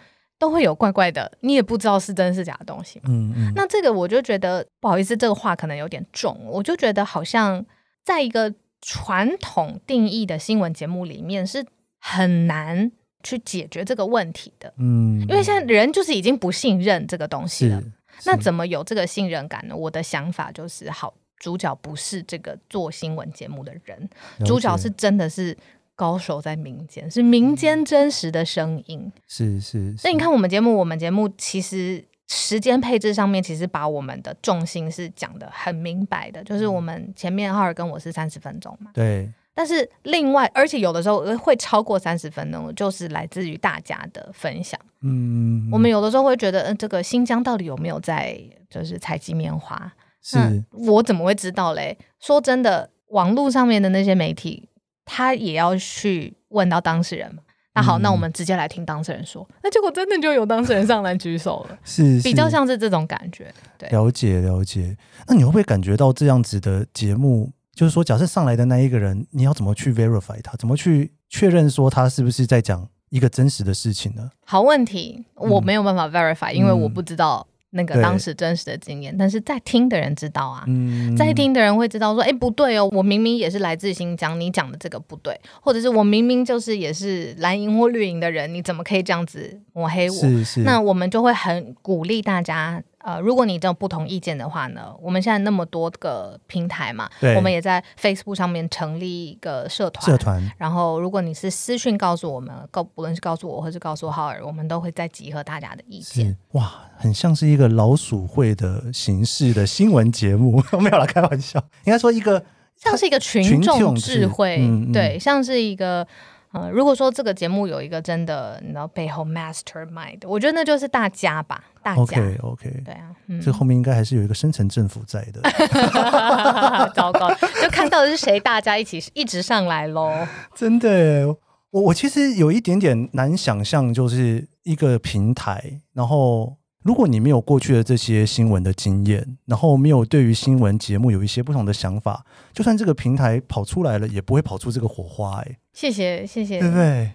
[0.44, 3.00] 都会有怪怪的，你也不知道是真是假的东西。
[3.06, 6.38] 嗯嗯，那这个我就觉得不好意思，这个话可能有点重。
[6.46, 7.66] 我就觉得好像
[8.04, 11.66] 在一个传统定义的新闻节目里面是
[12.02, 12.92] 很难
[13.24, 14.74] 去解决这个问题的。
[14.80, 17.82] 嗯，因为现在人就是已经不信任这个东西了。
[18.26, 19.74] 那怎么有这个信任感呢？
[19.74, 24.10] 我的想法就是，好，主角不是这个做新闻节目的人，
[24.46, 25.58] 主角是真的是。
[25.96, 29.12] 高手在民间，是民间真实的声音。
[29.28, 38.92] 是是，那你看我们节目，我们节目其实时间配置上面，其实把我们的重心是讲的很明白的，就是我们前面浩尔跟我是三十分钟嘛。
[38.94, 39.32] 对。
[39.56, 44.80] 但是另外，而且有的时候会超过三十分钟，就是来自于大家的分享。
[45.02, 45.70] 嗯。
[45.72, 48.36] 我们有的时候会觉得，嗯、呃，这个新疆到底有没有在
[48.68, 49.94] 就是采集棉花？
[50.24, 50.64] 是。
[50.72, 51.96] 我怎么会知道嘞？
[52.20, 54.68] 说真的，网络上面的那些媒体。
[55.06, 57.42] 他也要去问到当事人嘛？
[57.76, 59.48] 那好，嗯、那我们直接来听当事人说。
[59.64, 63.52] 那结果真的就有当事人上来举手了， 是，是比较像是这种感觉。
[63.78, 64.96] 对，了解了解。
[65.28, 70.56] 那你会不会感觉到这样子的节目，就是说，假设上来的那一个人，你要怎么去 verify 他？
[70.58, 74.30] 怎么去确认说他是不是在讲一个真实的事情呢？
[74.46, 90.16] 好问题，我没有办法 verify，、嗯、因为我不知道那个当时真实的经验，但是在听的人知道啊，嗯、在听的人会知道说，哎，不对哦，我明明也是来自新疆，你讲的这个不对，或者是我明明就是也是蓝营或绿营的人，你怎么可以这样子抹黑我？
[90.16, 92.82] 是是，那我们就会很鼓励大家。
[93.04, 100.06] 呃，如果你有不同意见的话呢，我们现在那么多个平台嘛，我们也在 Facebook 上面成立一个社团。
[100.06, 100.52] 社团。
[100.58, 106.38] 然后，如果你是私讯告诉我们，告不论是告诉我，或是告诉浩尔，我们都会再集合大家的意见。
[106.54, 111.60] 哇，很像是一个老鼠会的形式的新闻节目， 没有啦，开玩笑。
[111.84, 112.42] 应该说一个
[112.78, 116.08] 像是一个群众智慧，嗯嗯对，像是一个。
[116.54, 122.02] 呃，如果说这个节目有一个真的，你知道背后 mastermind，我觉得那就是大家吧，大家。
[122.02, 125.42] OK OK，对啊，嗯、这后面应该还是有一个深层政府在的。
[126.96, 130.12] 糟糕，就看到的是谁，大家一起一直上来喽。
[130.56, 131.28] 真的，
[131.72, 136.56] 我我其实有一点点难想象，就是一个平台，然后。
[136.84, 145.42] 如果你没有过去的这些新闻的经验，然后没有对于新闻节目有一些不同的想法，就算这个平台跑出来了，也不会跑出这个火花。
[145.42, 147.12] 哎，谢谢谢谢，对不对？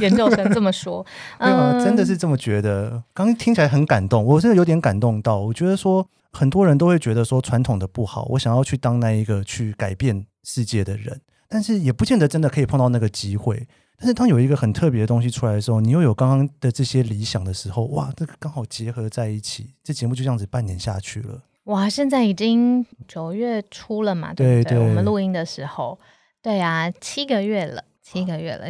[0.00, 1.04] 研究生这么说，
[1.38, 3.02] 对啊，真的是这么觉得。
[3.12, 5.38] 刚刚听起来很感动，我真的有点感动到。
[5.38, 13.66] 我觉得说很多人都会觉得说传统的不好，我想要去当那一个去改变世界的人，但是也不见得真的可以碰到那个机会。
[13.98, 21.42] 但是当有一个很特别的东西出来的时候，你又有刚刚的这些理想的时候，哇，这个刚好结合在一起，这节目就这样子半年下去了。
[21.64, 24.76] 哇，现在已经九月初了嘛，对不对？
[24.76, 25.98] 对对，我们录音的时候，
[26.40, 27.84] 对啊，七个月了。
[28.10, 28.64] 七个月了，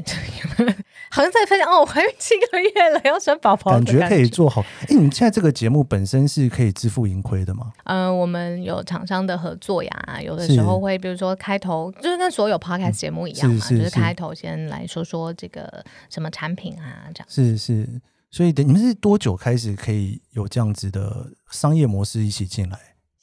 [1.10, 4.60] 好像在分享哦，我怀孕七个月了，要生宝宝，感觉可以做好。
[4.82, 7.72] 哎，你们现在这个节目本身是可以自负盈亏的吗？
[7.84, 17.26] 嗯、呃，我们有厂商的合作呀，有的时候会，比如说开头就是跟所有 podcast 节目一样嘛，是是是就是开头先来说说这个什么产品啊，这样。
[17.28, 22.78] 是是，所以等你们是多久开始可以有这样子的商业模式一起进来？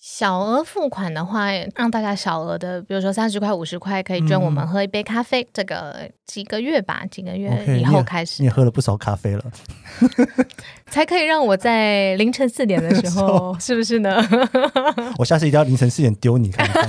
[0.07, 5.41] 小额付款的话，让大家小额的，比如说三十块、五十块，可以捐我们喝一杯咖啡。
[5.41, 8.35] 嗯、这个几个月吧，几个月以后开始。
[8.35, 9.43] Okay, 你也喝了不少咖啡了，
[10.91, 14.15] 才可以让我在凌晨四点的时候，是不是呢？
[15.17, 16.87] 我下次一定要凌晨四点丢你看看。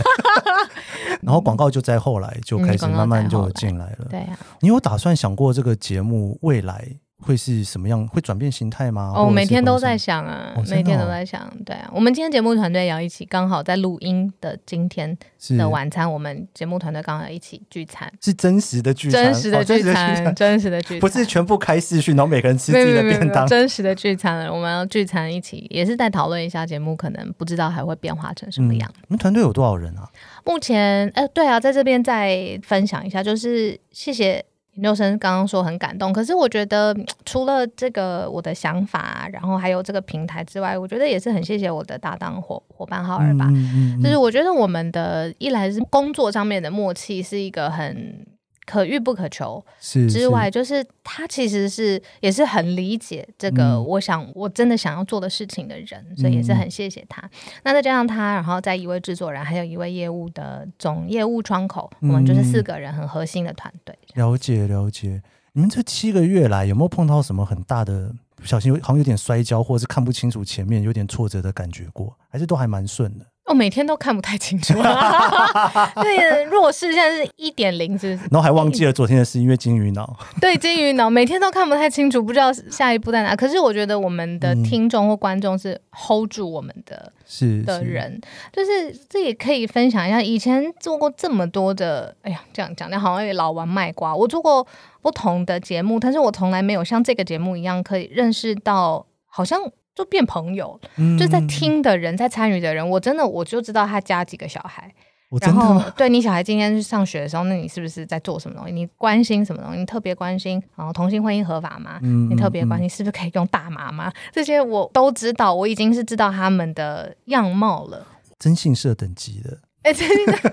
[1.22, 4.00] 然后广告就在后来就开始慢慢就进来了。
[4.00, 6.87] 嗯、对呀、啊，你有打算想过这个节目未来？
[7.18, 8.07] 会是什么样？
[8.09, 9.12] 会转变形态吗？
[9.16, 11.50] 哦，每天都在想啊，哦、每天都在想。
[11.64, 15.16] 对啊，我们今天节目团队也要一起，刚好在录音的今天
[15.57, 24.52] 的晚餐，我们节目团队刚好一起聚餐，是真实的聚餐，真实的聚餐， 真实的聚餐，不是全部开视讯，然后每个人吃自己的便当，真实的聚餐了。
[24.52, 28.88] 我们要聚餐一起，也是在讨论一下节目，可能不知道还会变化成什么样。
[28.94, 30.07] 嗯、你们团队有多少人啊？
[30.44, 34.44] 目前，哎、呃，对啊，在这边再分享一下，就是谢谢。
[34.76, 43.46] 研究生刚刚说很感动，可是我觉得 除了这个我的想法，然后还有这个平台之外，我觉得也是很谢谢我的搭档伙伙伴浩尔吧。
[43.50, 48.24] 嗯嗯嗯、就是我觉得我们的一来是工作上面的默契是一个很。
[48.66, 57.22] 可遇不可求之外，就是他其实是也是很理解这个，我想我真的想要做的事情的人，所以也是很谢谢他。
[57.62, 63.96] 那再加上他，然后在一位制作人，还有一位业务的总业务窗口，我们就是四个人很核心的团队。
[64.14, 72.16] 了解了解，你们这七个月来有没有碰到什么很大的不小心，好像有点摔跤，或者是看不清楚前面，有点挫折的感觉过？
[72.29, 73.24] 还是都还蛮顺的？
[73.46, 74.74] 我、哦、每天都看不太清楚，
[76.02, 78.11] 对，弱视现在是一点零，是？
[78.28, 80.16] 然后还忘记了昨天的事，因为金鱼脑。
[80.42, 83.37] 对，金鱼脑每天都看不太清楚，不知道下一步在哪。
[83.37, 88.20] 可是我觉得我们的听众或观众是 hold 住我们的，是的人，
[88.52, 90.20] 就是这也可以分享一下。
[90.20, 94.12] 以前做过这么多的，哎呀，这样讲的好像老王卖瓜。
[94.12, 94.66] 我做过
[95.00, 99.61] 不同的节目，但是我从来没有像这个节目一样可以认识到，好像。
[99.96, 104.94] 就变朋友，嗯、就在听的人，在参与的人，我真的我就知道他家几个小孩，
[105.40, 108.72] 然后对你小孩今天去上学的时候，那你是不是在做什么东西？
[108.72, 109.78] 你关心什么东西？
[109.78, 111.98] 你特别关心，然后同性婚姻合法吗？
[112.02, 114.12] 嗯、你特别关心是不是可以用大麻吗？
[114.30, 118.06] 这些我都知道，我已经是知道他们的样貌了。
[118.38, 119.59] 征信社等级的。
[119.87, 120.53] 哎，真的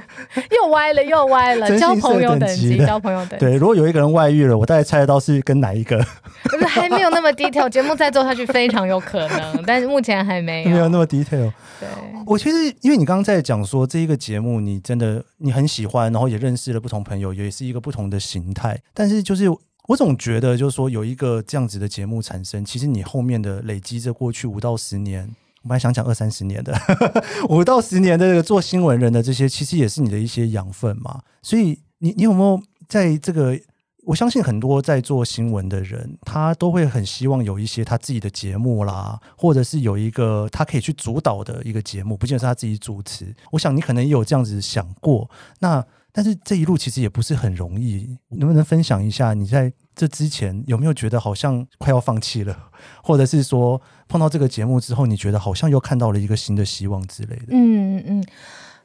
[0.51, 1.79] 又歪了，又歪了。
[1.79, 3.43] 交朋友等级，交朋友等级。
[3.43, 5.97] 对，如果有一个人外遇了，我大概猜得到是跟哪一个。
[6.43, 7.67] 不是，还没有那么 detail。
[7.67, 10.69] 节目再做下去非常有可能，但是目前还没有。
[10.71, 11.51] 没有那么 detail。
[11.79, 11.89] 对，
[12.27, 18.79] 我其实因为你刚刚在讲说这一个节目，你真的你很喜欢，然后也认识了不同朋友，也是一个不同的形态。
[18.93, 19.49] 但是就是
[19.87, 25.31] 我总觉得，就是说有一个这样子的节目产生，其实你后面的累积着过去五到十年。
[25.63, 26.73] 我们还想讲二三十年的，
[27.49, 31.21] 五到十年的这个做新闻人的这些，其实也是你的一些养分嘛。
[31.41, 33.57] 所以你你有没有在这个
[34.05, 43.33] 我相信很多在做新闻的人，他都会很希望有一些他自己的节目啦，或者是有一个他可以去主导的一个节目，不见得是他自己主持。
[43.51, 45.29] 我想你可能也有这样子想过。
[45.59, 52.57] 那但是这一路其实也不是很容易，能不能分享一下你在这之前有没有觉得好像快要放弃了，
[53.03, 57.47] 或者是说碰到这个节目之后，你觉得好像又看到了一个新的希望之类的？
[57.49, 58.25] 嗯嗯，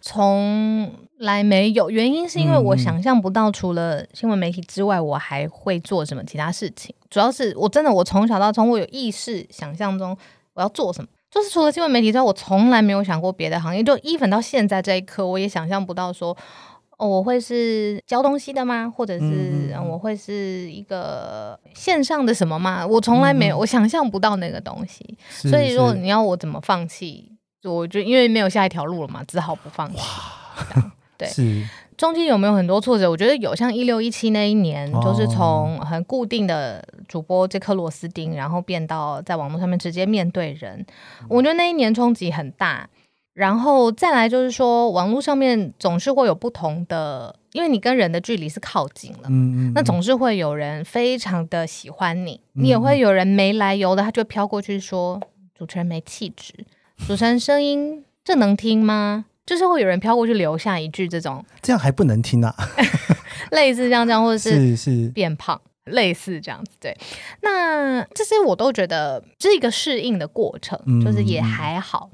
[0.00, 6.94] 从来没有，原因是因为我想象不到除了新闻媒体之外，我还会做什么其他事情。
[7.08, 10.16] 主要是我真的，我从小到从我有意识想象中
[10.54, 13.82] 我要做什么，就是除了新闻媒体之外，我从来没有想过别的行业。
[13.82, 16.36] 就 even 到现在这一刻，我也想象不到说。
[16.98, 18.92] 哦，我会是教东西的吗？
[18.94, 22.84] 或者是我会是一个线上的什么吗？
[22.84, 25.16] 我从来没有，嗯、我想象不到那个东西。
[25.30, 27.32] 所以说，你要我怎么放弃？
[27.62, 29.98] 我就因为没有下一条路了嘛，只好不放弃。
[31.16, 31.28] 对，
[31.96, 33.08] 中间有没有很多挫折？
[33.08, 40.84] 我觉得有，像一六一七那一年，哦、就是从很固定的主播这颗螺丝钉，然后变到在网络上面直接面对人。
[41.20, 42.88] 嗯、我觉得那一年冲击很大。
[43.38, 55.20] 然后再来就是说，网络上面总是会有不同的，因为你跟人的距离是靠近了，嗯嗯，那总是会有人非常的喜欢你，嗯、你也会有人没来由的，他就飘过去说
[55.56, 56.52] 主持人没气质，
[57.06, 59.26] 主持人声音这能听吗？
[59.46, 62.52] 就是会有人飘过去留下一句这种，这样还不能听啊，
[63.52, 65.60] 类似这样这样，或者是是变胖。
[65.88, 66.96] 类似这样子，对，
[67.42, 72.10] 那这些我都觉得是一个适应的过程，嗯、就是也还好。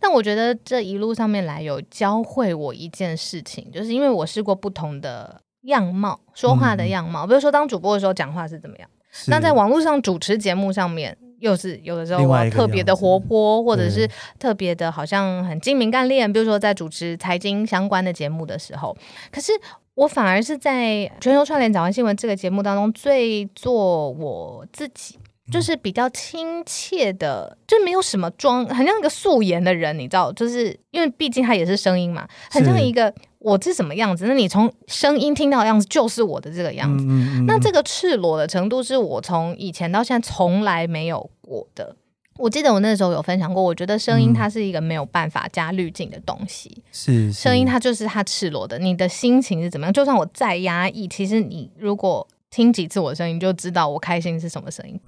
[0.00, 8.88] 但我觉得这一路上面来有教会我一件事情，就是因为我试过不同的样貌，说话的样貌，嗯、比如说当主播的时候讲话是怎么样，
[9.28, 14.08] 那在网络上主持节目上面又是有的时候我特别的活泼，或者是
[14.38, 18.96] 特别的好像很精明干练，比如说在主持财经相关的节目的时候，
[19.30, 19.52] 可是。
[19.96, 25.18] 我反而是在全球串联早安新闻这个节目当中最做我自己，
[25.50, 37.06] 就是比较亲切的，就没有什么装，很像一个素颜的人，你知道，就是因为毕竟他也是声音嘛，很像一个我是什么样子，那你从声音听到的样子就是我的这个样子，
[37.46, 41.96] 那这个赤裸的程度是我从以前到现在从来没有过的。
[42.36, 46.82] 我记得我那时候有分享过，我觉得声音它是一个没有办法加滤镜的东西。
[46.92, 49.92] 是，声音它就是它赤裸的，你的心情是怎么样？
[49.92, 54.98] 就算我再压抑，其实你如果听几次我的声音，就知道我开心是什么声音。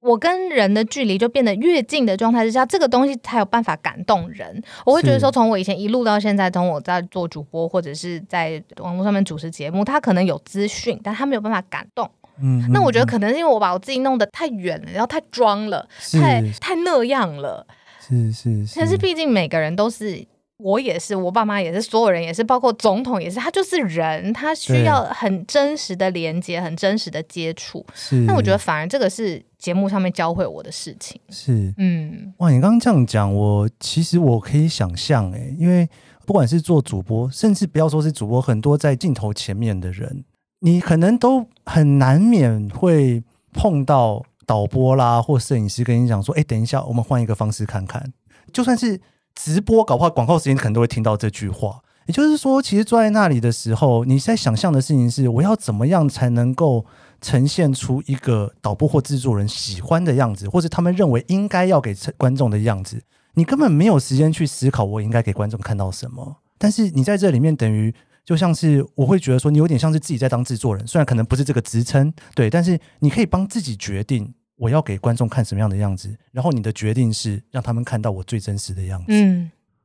[0.00, 4.62] 我跟人的距离就变得越近的状态之下，这个东西才有办法感动人。
[4.84, 12.10] 我会觉得说，从我以前一路到现在，从我在做主播或者是在网络上面主持节目，他可能有资讯，但他没有办法感动。
[12.40, 17.66] 嗯，那我觉得可能是因为我把我自己弄得太远了，然后太装了，太太那样了。
[18.00, 18.78] 是是是。
[18.78, 20.24] 但是毕竟每个人都是，
[20.58, 27.84] 我也是，我爸妈也是，所有人也是，包括总统也是，他就是人，他需要很真实的连接，很真实的接触。
[27.94, 28.16] 是。
[28.20, 31.20] 那我觉得反而这个是节目上面教会我的事情。
[31.28, 31.72] 是。
[31.76, 32.32] 嗯。
[32.38, 35.88] 哇，你刚刚这样讲，我其实我可以想象，哎，因为
[36.24, 40.24] 不管是做主播，甚至不要说是主播，很多在镜头前面的人。
[40.60, 48.12] 你可能都很难免会碰到导播啦，或摄影师跟你讲说：“哎，等一下，我们换一个方式看看。”
[48.52, 49.00] 就算是
[49.34, 51.80] 直播，搞不好广告时间可能都会听到这句话。
[52.06, 56.84] 也就是说，其实坐在那里的时候，你在想象的事情是：我要怎么样才能够
[57.20, 63.02] 呈现出一个导播或制作人喜欢的样子，或是他们认为应该要给观众的样子。
[63.34, 66.38] 你根本没有时间去思考我应该给观众看到什么。
[66.56, 67.94] 但是你在这里面等于。
[68.28, 79.12] 就像是我会觉得说，你有点像是自己在当制作人，虽然可能不是这个职称，对，但是你可以帮自己决定我要给观众看什么样的样子，然后你的决定是让他们看到我最真实的样子。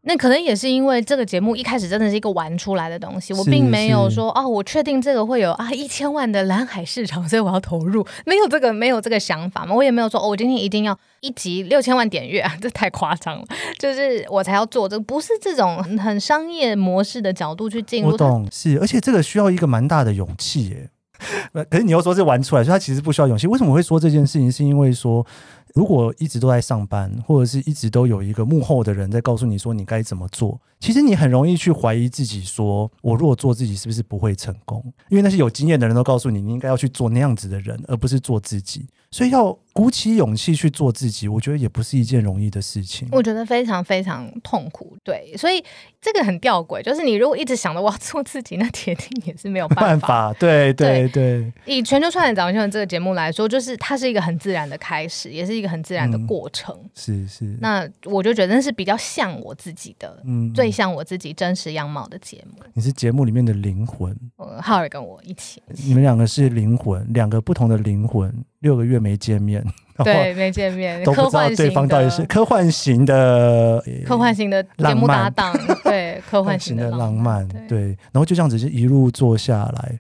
[0.05, 13.45] 那可能也是因为这个节目一开始真的是一个玩出来的东西，我并没有说哦，我确定这个会有啊一千万的蓝海市场，所以我要投入，没有这个没有这个想法嘛，我也没有说哦，我今天一定要一集六千万点阅啊，这太夸张了，
[13.79, 18.09] 就是我才要做这个，不是这种很商业模式的角度去进入。
[18.11, 20.89] 我懂，是，而且这个需要一个蛮大的勇气耶。
[21.69, 23.47] 可是你又说是玩出来，所以它其实不需要勇气。
[23.47, 24.51] 为什么会说这件事情？
[24.51, 25.25] 是因为说。
[25.73, 34.83] 如果一直都在上班，或者是一直都有一个幕后的人在告诉你说你该怎么做，其实你很容易去怀疑自己，说我如果做自己是不是不会成功？
[35.09, 38.87] 因为那些有经验的人都告诉你，你应该要去做那样子的人，而不是做自己。
[39.13, 43.07] 所以要鼓起勇气去做自己，我觉得也不是一件容易的事情。
[43.11, 45.63] 我觉得非常非常痛苦，对，所以
[46.01, 49.81] 这个很吊诡，就是你如果一直想着我要做自己，那铁定也是没有办法。
[49.87, 51.53] 办法对对对，对。
[51.65, 56.75] 以全球串联新闻这个节目来说，就是它是一个很自然的开始，也是一个很自然的过程。
[56.75, 57.57] 嗯、是是。
[57.61, 62.63] 那我就觉得那是比较像我自己的，嗯，最像我自己真实样貌的节目。
[62.73, 64.15] 你是节目里面的灵魂。
[64.37, 65.61] 呃，浩尔跟我一起。
[65.85, 68.33] 你们两个是灵魂，两个不同的灵魂，
[68.63, 69.63] 六个月没见面。
[70.03, 75.53] 对，没见面，都不知道对方到底是科幻型的、科幻型的节目搭档，
[75.85, 79.99] 对，科幻型的浪漫，对，然后就这样子就一路做下来，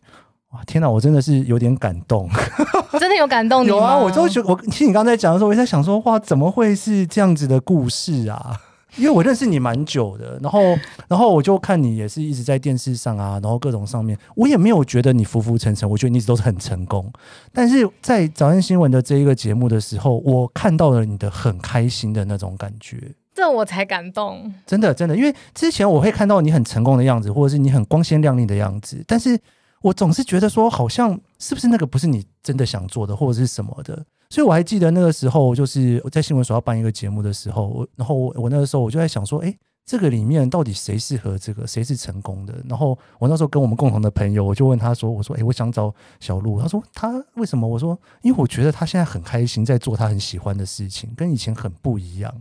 [0.49, 2.27] 哇，天哪，我真的是有点感动，
[2.99, 3.75] 真的有感动你吗？
[3.75, 8.59] 有啊，我就觉我听你刚才讲的时候，我在想说，哇，怎么会是这样子的故事啊？
[8.95, 10.61] 因为我认识你蛮久的，然后，
[11.07, 17.11] 然后我就看你也是一直在电视上啊，然后各种上面，我也没有觉得你浮浮沉沉，我觉得你一直都是很成功。
[17.51, 24.53] 但是在早安新闻的这一个节目的时候，我看到了你的很开心的那种感觉，这我才感动。
[24.65, 29.39] 真的，真的，因为之前我会看到你很成功的样子，或者是你很光鲜亮丽的样子，但是
[29.81, 34.05] 我总是觉得说，好像是不是那个不是你真的想做的，或者是什么的。
[34.33, 39.55] 所以我还记得那个时候，就是我在新闻所要办一个节目的时候，我然后我我那个时候我就在想说，哎，
[39.85, 42.55] 这个里面到底谁适合这个，谁是成功的？
[42.67, 46.59] 然后我那时候跟我们共同的朋友，我就问他说，我说，哎，我想找小鹿。
[46.59, 47.67] 他说他为什么？
[47.67, 52.33] 我说，因为我觉得他现在很开心，在做他很喜欢的事情，跟以前很不一样。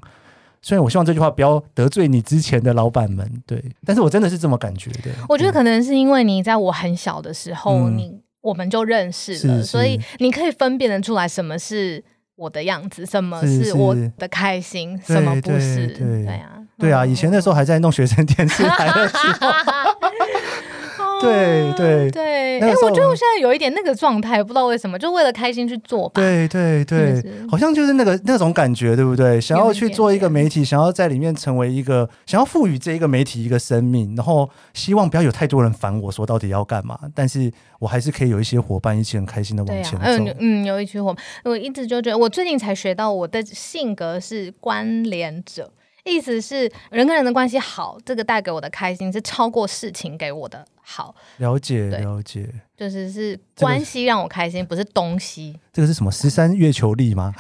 [0.63, 5.11] 虽然我希望这句话不要得罪你之前的老板们，对，但是我真的是这么感觉的。
[5.29, 8.23] 我觉得可能是因为你在我很小的时候，嗯、你。
[8.43, 12.05] 我们就认识了，是是，所以你可以分辨得出来什么是
[12.37, 15.87] 我的样子，什么是我的开心，什么不是。
[15.89, 19.51] 对啊，对啊，以前那时候还在弄学生电视台的时候。
[21.23, 26.21] 对对对，哎，我觉得我现在有一点那个状态，不知道为什么，就为了开心去做吧。
[26.21, 29.41] 对对对，好像就是那个那种感觉，对不对？
[29.41, 40.07] 想要去做一个媒体，想要在里面成为一个，想要赋予这一个媒体一个生命，然后希望不要有太多人烦我说到底要干嘛，但是我还是可以有一些伙伴一起很开心的往前走。
[40.07, 45.71] 嗯嗯，有一群伙伴，我一直就觉得，我最近才学到我的性格是关联者。
[46.05, 51.15] 意思是人跟人的关系好，这个带给我的开心是超过事情给我的好。
[51.39, 55.59] 了解，了解，就是是关系让我开心，这个、不是东西。
[55.73, 57.33] 这个是什么十三月球力吗？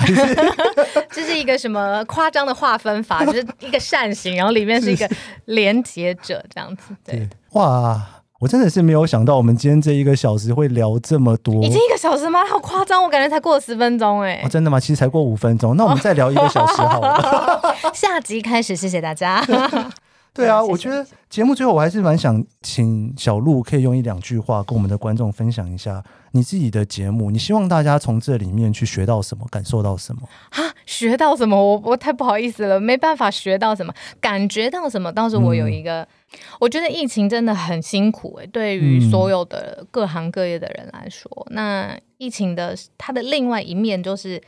[1.10, 3.24] 这是一个什么夸张的划分法？
[3.26, 5.10] 就是一个扇形，然后里面是一个
[5.46, 6.94] 连接者这样子。
[7.04, 8.22] 对，哇。
[8.43, 11.62] 我真的是没有想到，我们今天这一个小时会聊这么多。
[11.62, 12.40] 已经一个小时吗？
[12.45, 13.01] 好夸张！
[13.01, 14.43] 我感觉才过了十分钟哎、欸。
[14.45, 14.80] 哦，真的吗？
[14.80, 15.76] 其实才过五分钟。
[15.76, 17.76] 那我们再聊一个小时好了。
[17.95, 19.40] 下集开始，谢谢大家。
[20.35, 30.22] 对啊，我觉得节目最后我还是蛮想请小鹿可以用一两句话跟我们的观众分享一下你自己的节目，你希望大家从这里面去学到什么，感受到什么？
[30.51, 31.55] 啊，学到什么？
[31.55, 35.12] 我我太不好意思了，没办法学到什么，感觉到什么？
[35.12, 44.43] 倒是我有一个，嗯、我觉得疫情真的很辛苦哎、欸，对于所有的各行各业的人来说，嗯、那疫情的它的另外一面就是。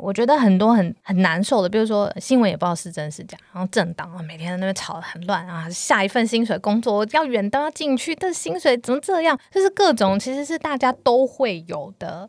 [0.00, 9.38] 我觉得很多很很难受的，比如说新闻也不知道是真是假，然后政党啊每天在那边吵得很乱啊，下一份薪水工作要远都要进去，但是薪水怎么这样？
[9.50, 12.28] 就是各种其实是大家都会有的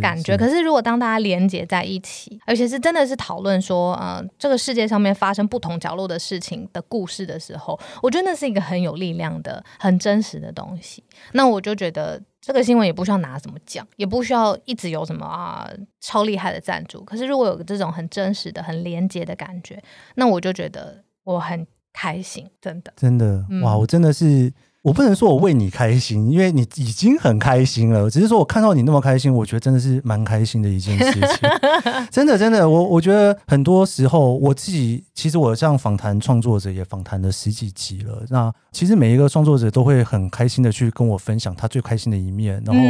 [0.00, 0.32] 感觉。
[0.32, 11.02] 是是，可是如果当大家连结在一起，而且是真的是讨论说，呃，这个世界上面发生不同角落的事情的故事的时候，我觉得那是一个很有力量的、很真实的东西。
[11.32, 12.20] 那我就觉得。
[12.48, 15.70] 这个新闻也不需要拿什么奖，也不需要一直有什么啊
[16.00, 17.04] 超厉害的赞助。
[17.04, 19.78] 可是如果有这种很真实的、很廉洁的感觉，
[20.14, 23.76] 那我就觉得我很开心，真的，真的，嗯、哇！
[23.76, 24.50] 我真的是。
[24.88, 28.08] 我不能说我为你开心，因为你已经很开心了。
[28.08, 31.48] 只是说我看到你那么开心，我觉得真的是蛮开心的一件事情。
[32.10, 38.22] 真的，真的，我我觉得很多时候我自己，其实我这样访谈创作者也访谈了十几集了。
[38.30, 42.82] 那其实每一个创作者都会很开心的去跟我分享他最开心的一面，然后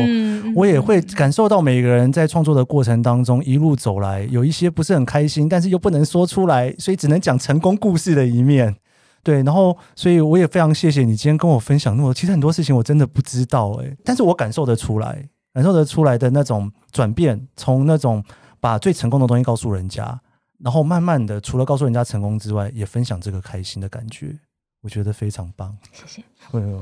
[0.55, 8.76] 我也会感受到每个人在创作的过程当中一路走来，有一些不是很开心，但是又不能说出来，所以只能讲成功故事的一面。
[9.23, 12.14] 对，然后，所以我也非常谢谢你今天跟我分享那么多。
[12.14, 18.25] 其实很多事情我真的不知道哎，但是我感受得出来，感受得出来的那种转变，从那种
[18.61, 20.19] 把最成功的东西告诉人家，
[20.61, 24.39] 然后慢慢的，除了告诉人家成功之外，也分享这个开心的感觉，
[24.83, 25.77] 我觉得非常棒。
[25.93, 26.23] 谢谢，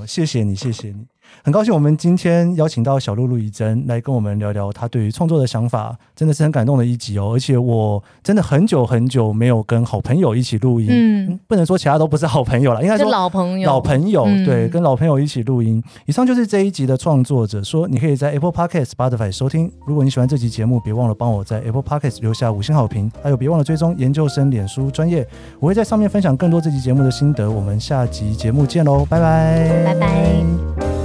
[0.06, 1.06] 谢谢你，谢谢你。
[1.42, 7.32] 很高兴我们今天邀请到小露露怡真来跟我们聊聊她对于创作的想法，真的是很感动的一集哦。
[7.34, 15.82] 而且我真的很久很久没有跟好朋友一起录音，嗯，不能说其他都不是好朋友了，应该说老朋友，老朋友，对，跟老朋友一起录音。
[16.06, 19.70] 以上就是这一集的创作者说，你可以在 Apple Podcast、Spotify 收听。
[19.86, 25.26] 如果你喜欢这集节目，别忘了帮我在 Apple Podcast 留下五星好评，还有别忘了追踪研究生脸书专业，
[25.60, 27.50] 我会在上面分享更多这集节目的心得。
[27.50, 30.95] 我们下集节目见喽，拜拜，拜拜。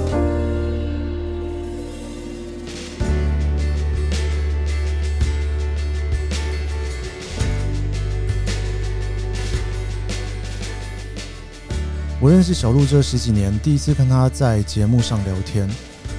[12.22, 15.68] 我认识小鹿这十几年，第一次跟他在节目上聊天，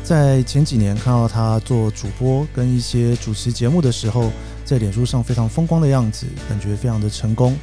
[0.03, 4.29] 在前几年看到他做主播跟一些主持节目的时候，
[4.65, 7.57] 在脸书上非常风光的样子，感觉非常的成功。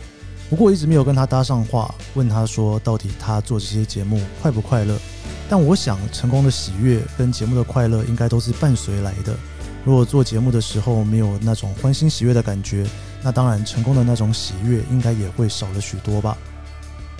[0.49, 4.99] 不过一直没有跟他搭上话，问他说到底他做这些节目快不快乐？
[5.47, 9.37] 但我想成功的喜悦跟节目的快乐应该都是伴随来的。
[9.85, 12.87] 如果做节目的时候没有那种欢欣喜悦的感觉，
[13.23, 16.39] 那当然成功的那种喜悦应该也会少了许多吧。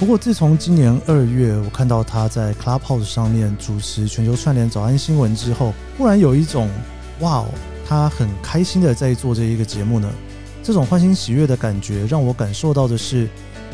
[0.01, 6.71] 不过，自从今年二月，我看到他在 Clubhouse 上面主持全球串联早安新闻之后，忽然有一种
[7.21, 7.49] 哇哦，
[7.87, 10.11] 他很开心的在做这一个节目呢。
[10.63, 13.29] 这种欢欣喜悦的感觉，让我感受到的是，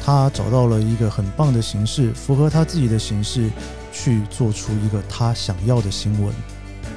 [0.04, 3.48] 他找到了一个很棒的形式，符合他自己的形式，
[3.92, 6.34] 去做出一个他想要的新闻。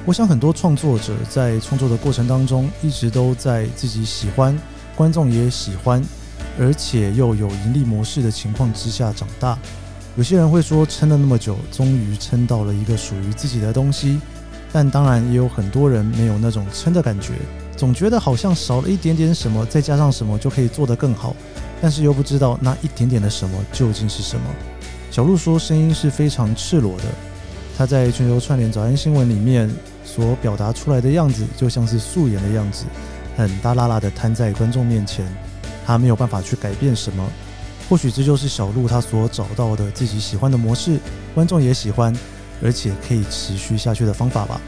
[0.06, 4.58] 我想很多创作者在创作的过程当中，一直都在自己喜欢，
[4.96, 6.02] 观众也喜欢。
[6.58, 9.58] 而且又有盈利模式的情况之下长大，
[10.16, 14.20] 有些人会说撑了那么久，终于撑到了一个属于自己的东西。
[14.72, 17.32] 但当然也有很多人没有那种撑的感觉，
[17.76, 21.34] 总觉得好像少了一点点什么，再加上什么就可以做得更好，
[21.82, 24.46] 但是又不知道那一点点的什么究竟是什么。
[25.10, 27.04] 小鹿说，声音是非常赤裸的，
[27.76, 29.68] 他在全球串联早安新闻里面
[30.04, 32.84] 所表达出来的样子，就像是素颜的样子，
[33.36, 35.26] 很大拉拉的摊在观众面前。
[35.90, 37.28] 他没有办法去改变什么，
[37.88, 41.00] 或许这就是小鹿他所找到的自己喜欢的模式，
[41.34, 42.14] 观众也喜欢，
[42.62, 44.60] 而且可以持续下去的方法吧。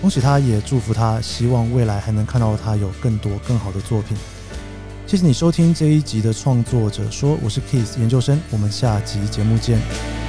[0.00, 4.16] 恭喜他，也祝福他，希望未来还能看到他有更多更好的作品。
[5.08, 10.19] 谢谢你收听这一集的创作者说，我是 Kiss 研究生，我们下集节目见。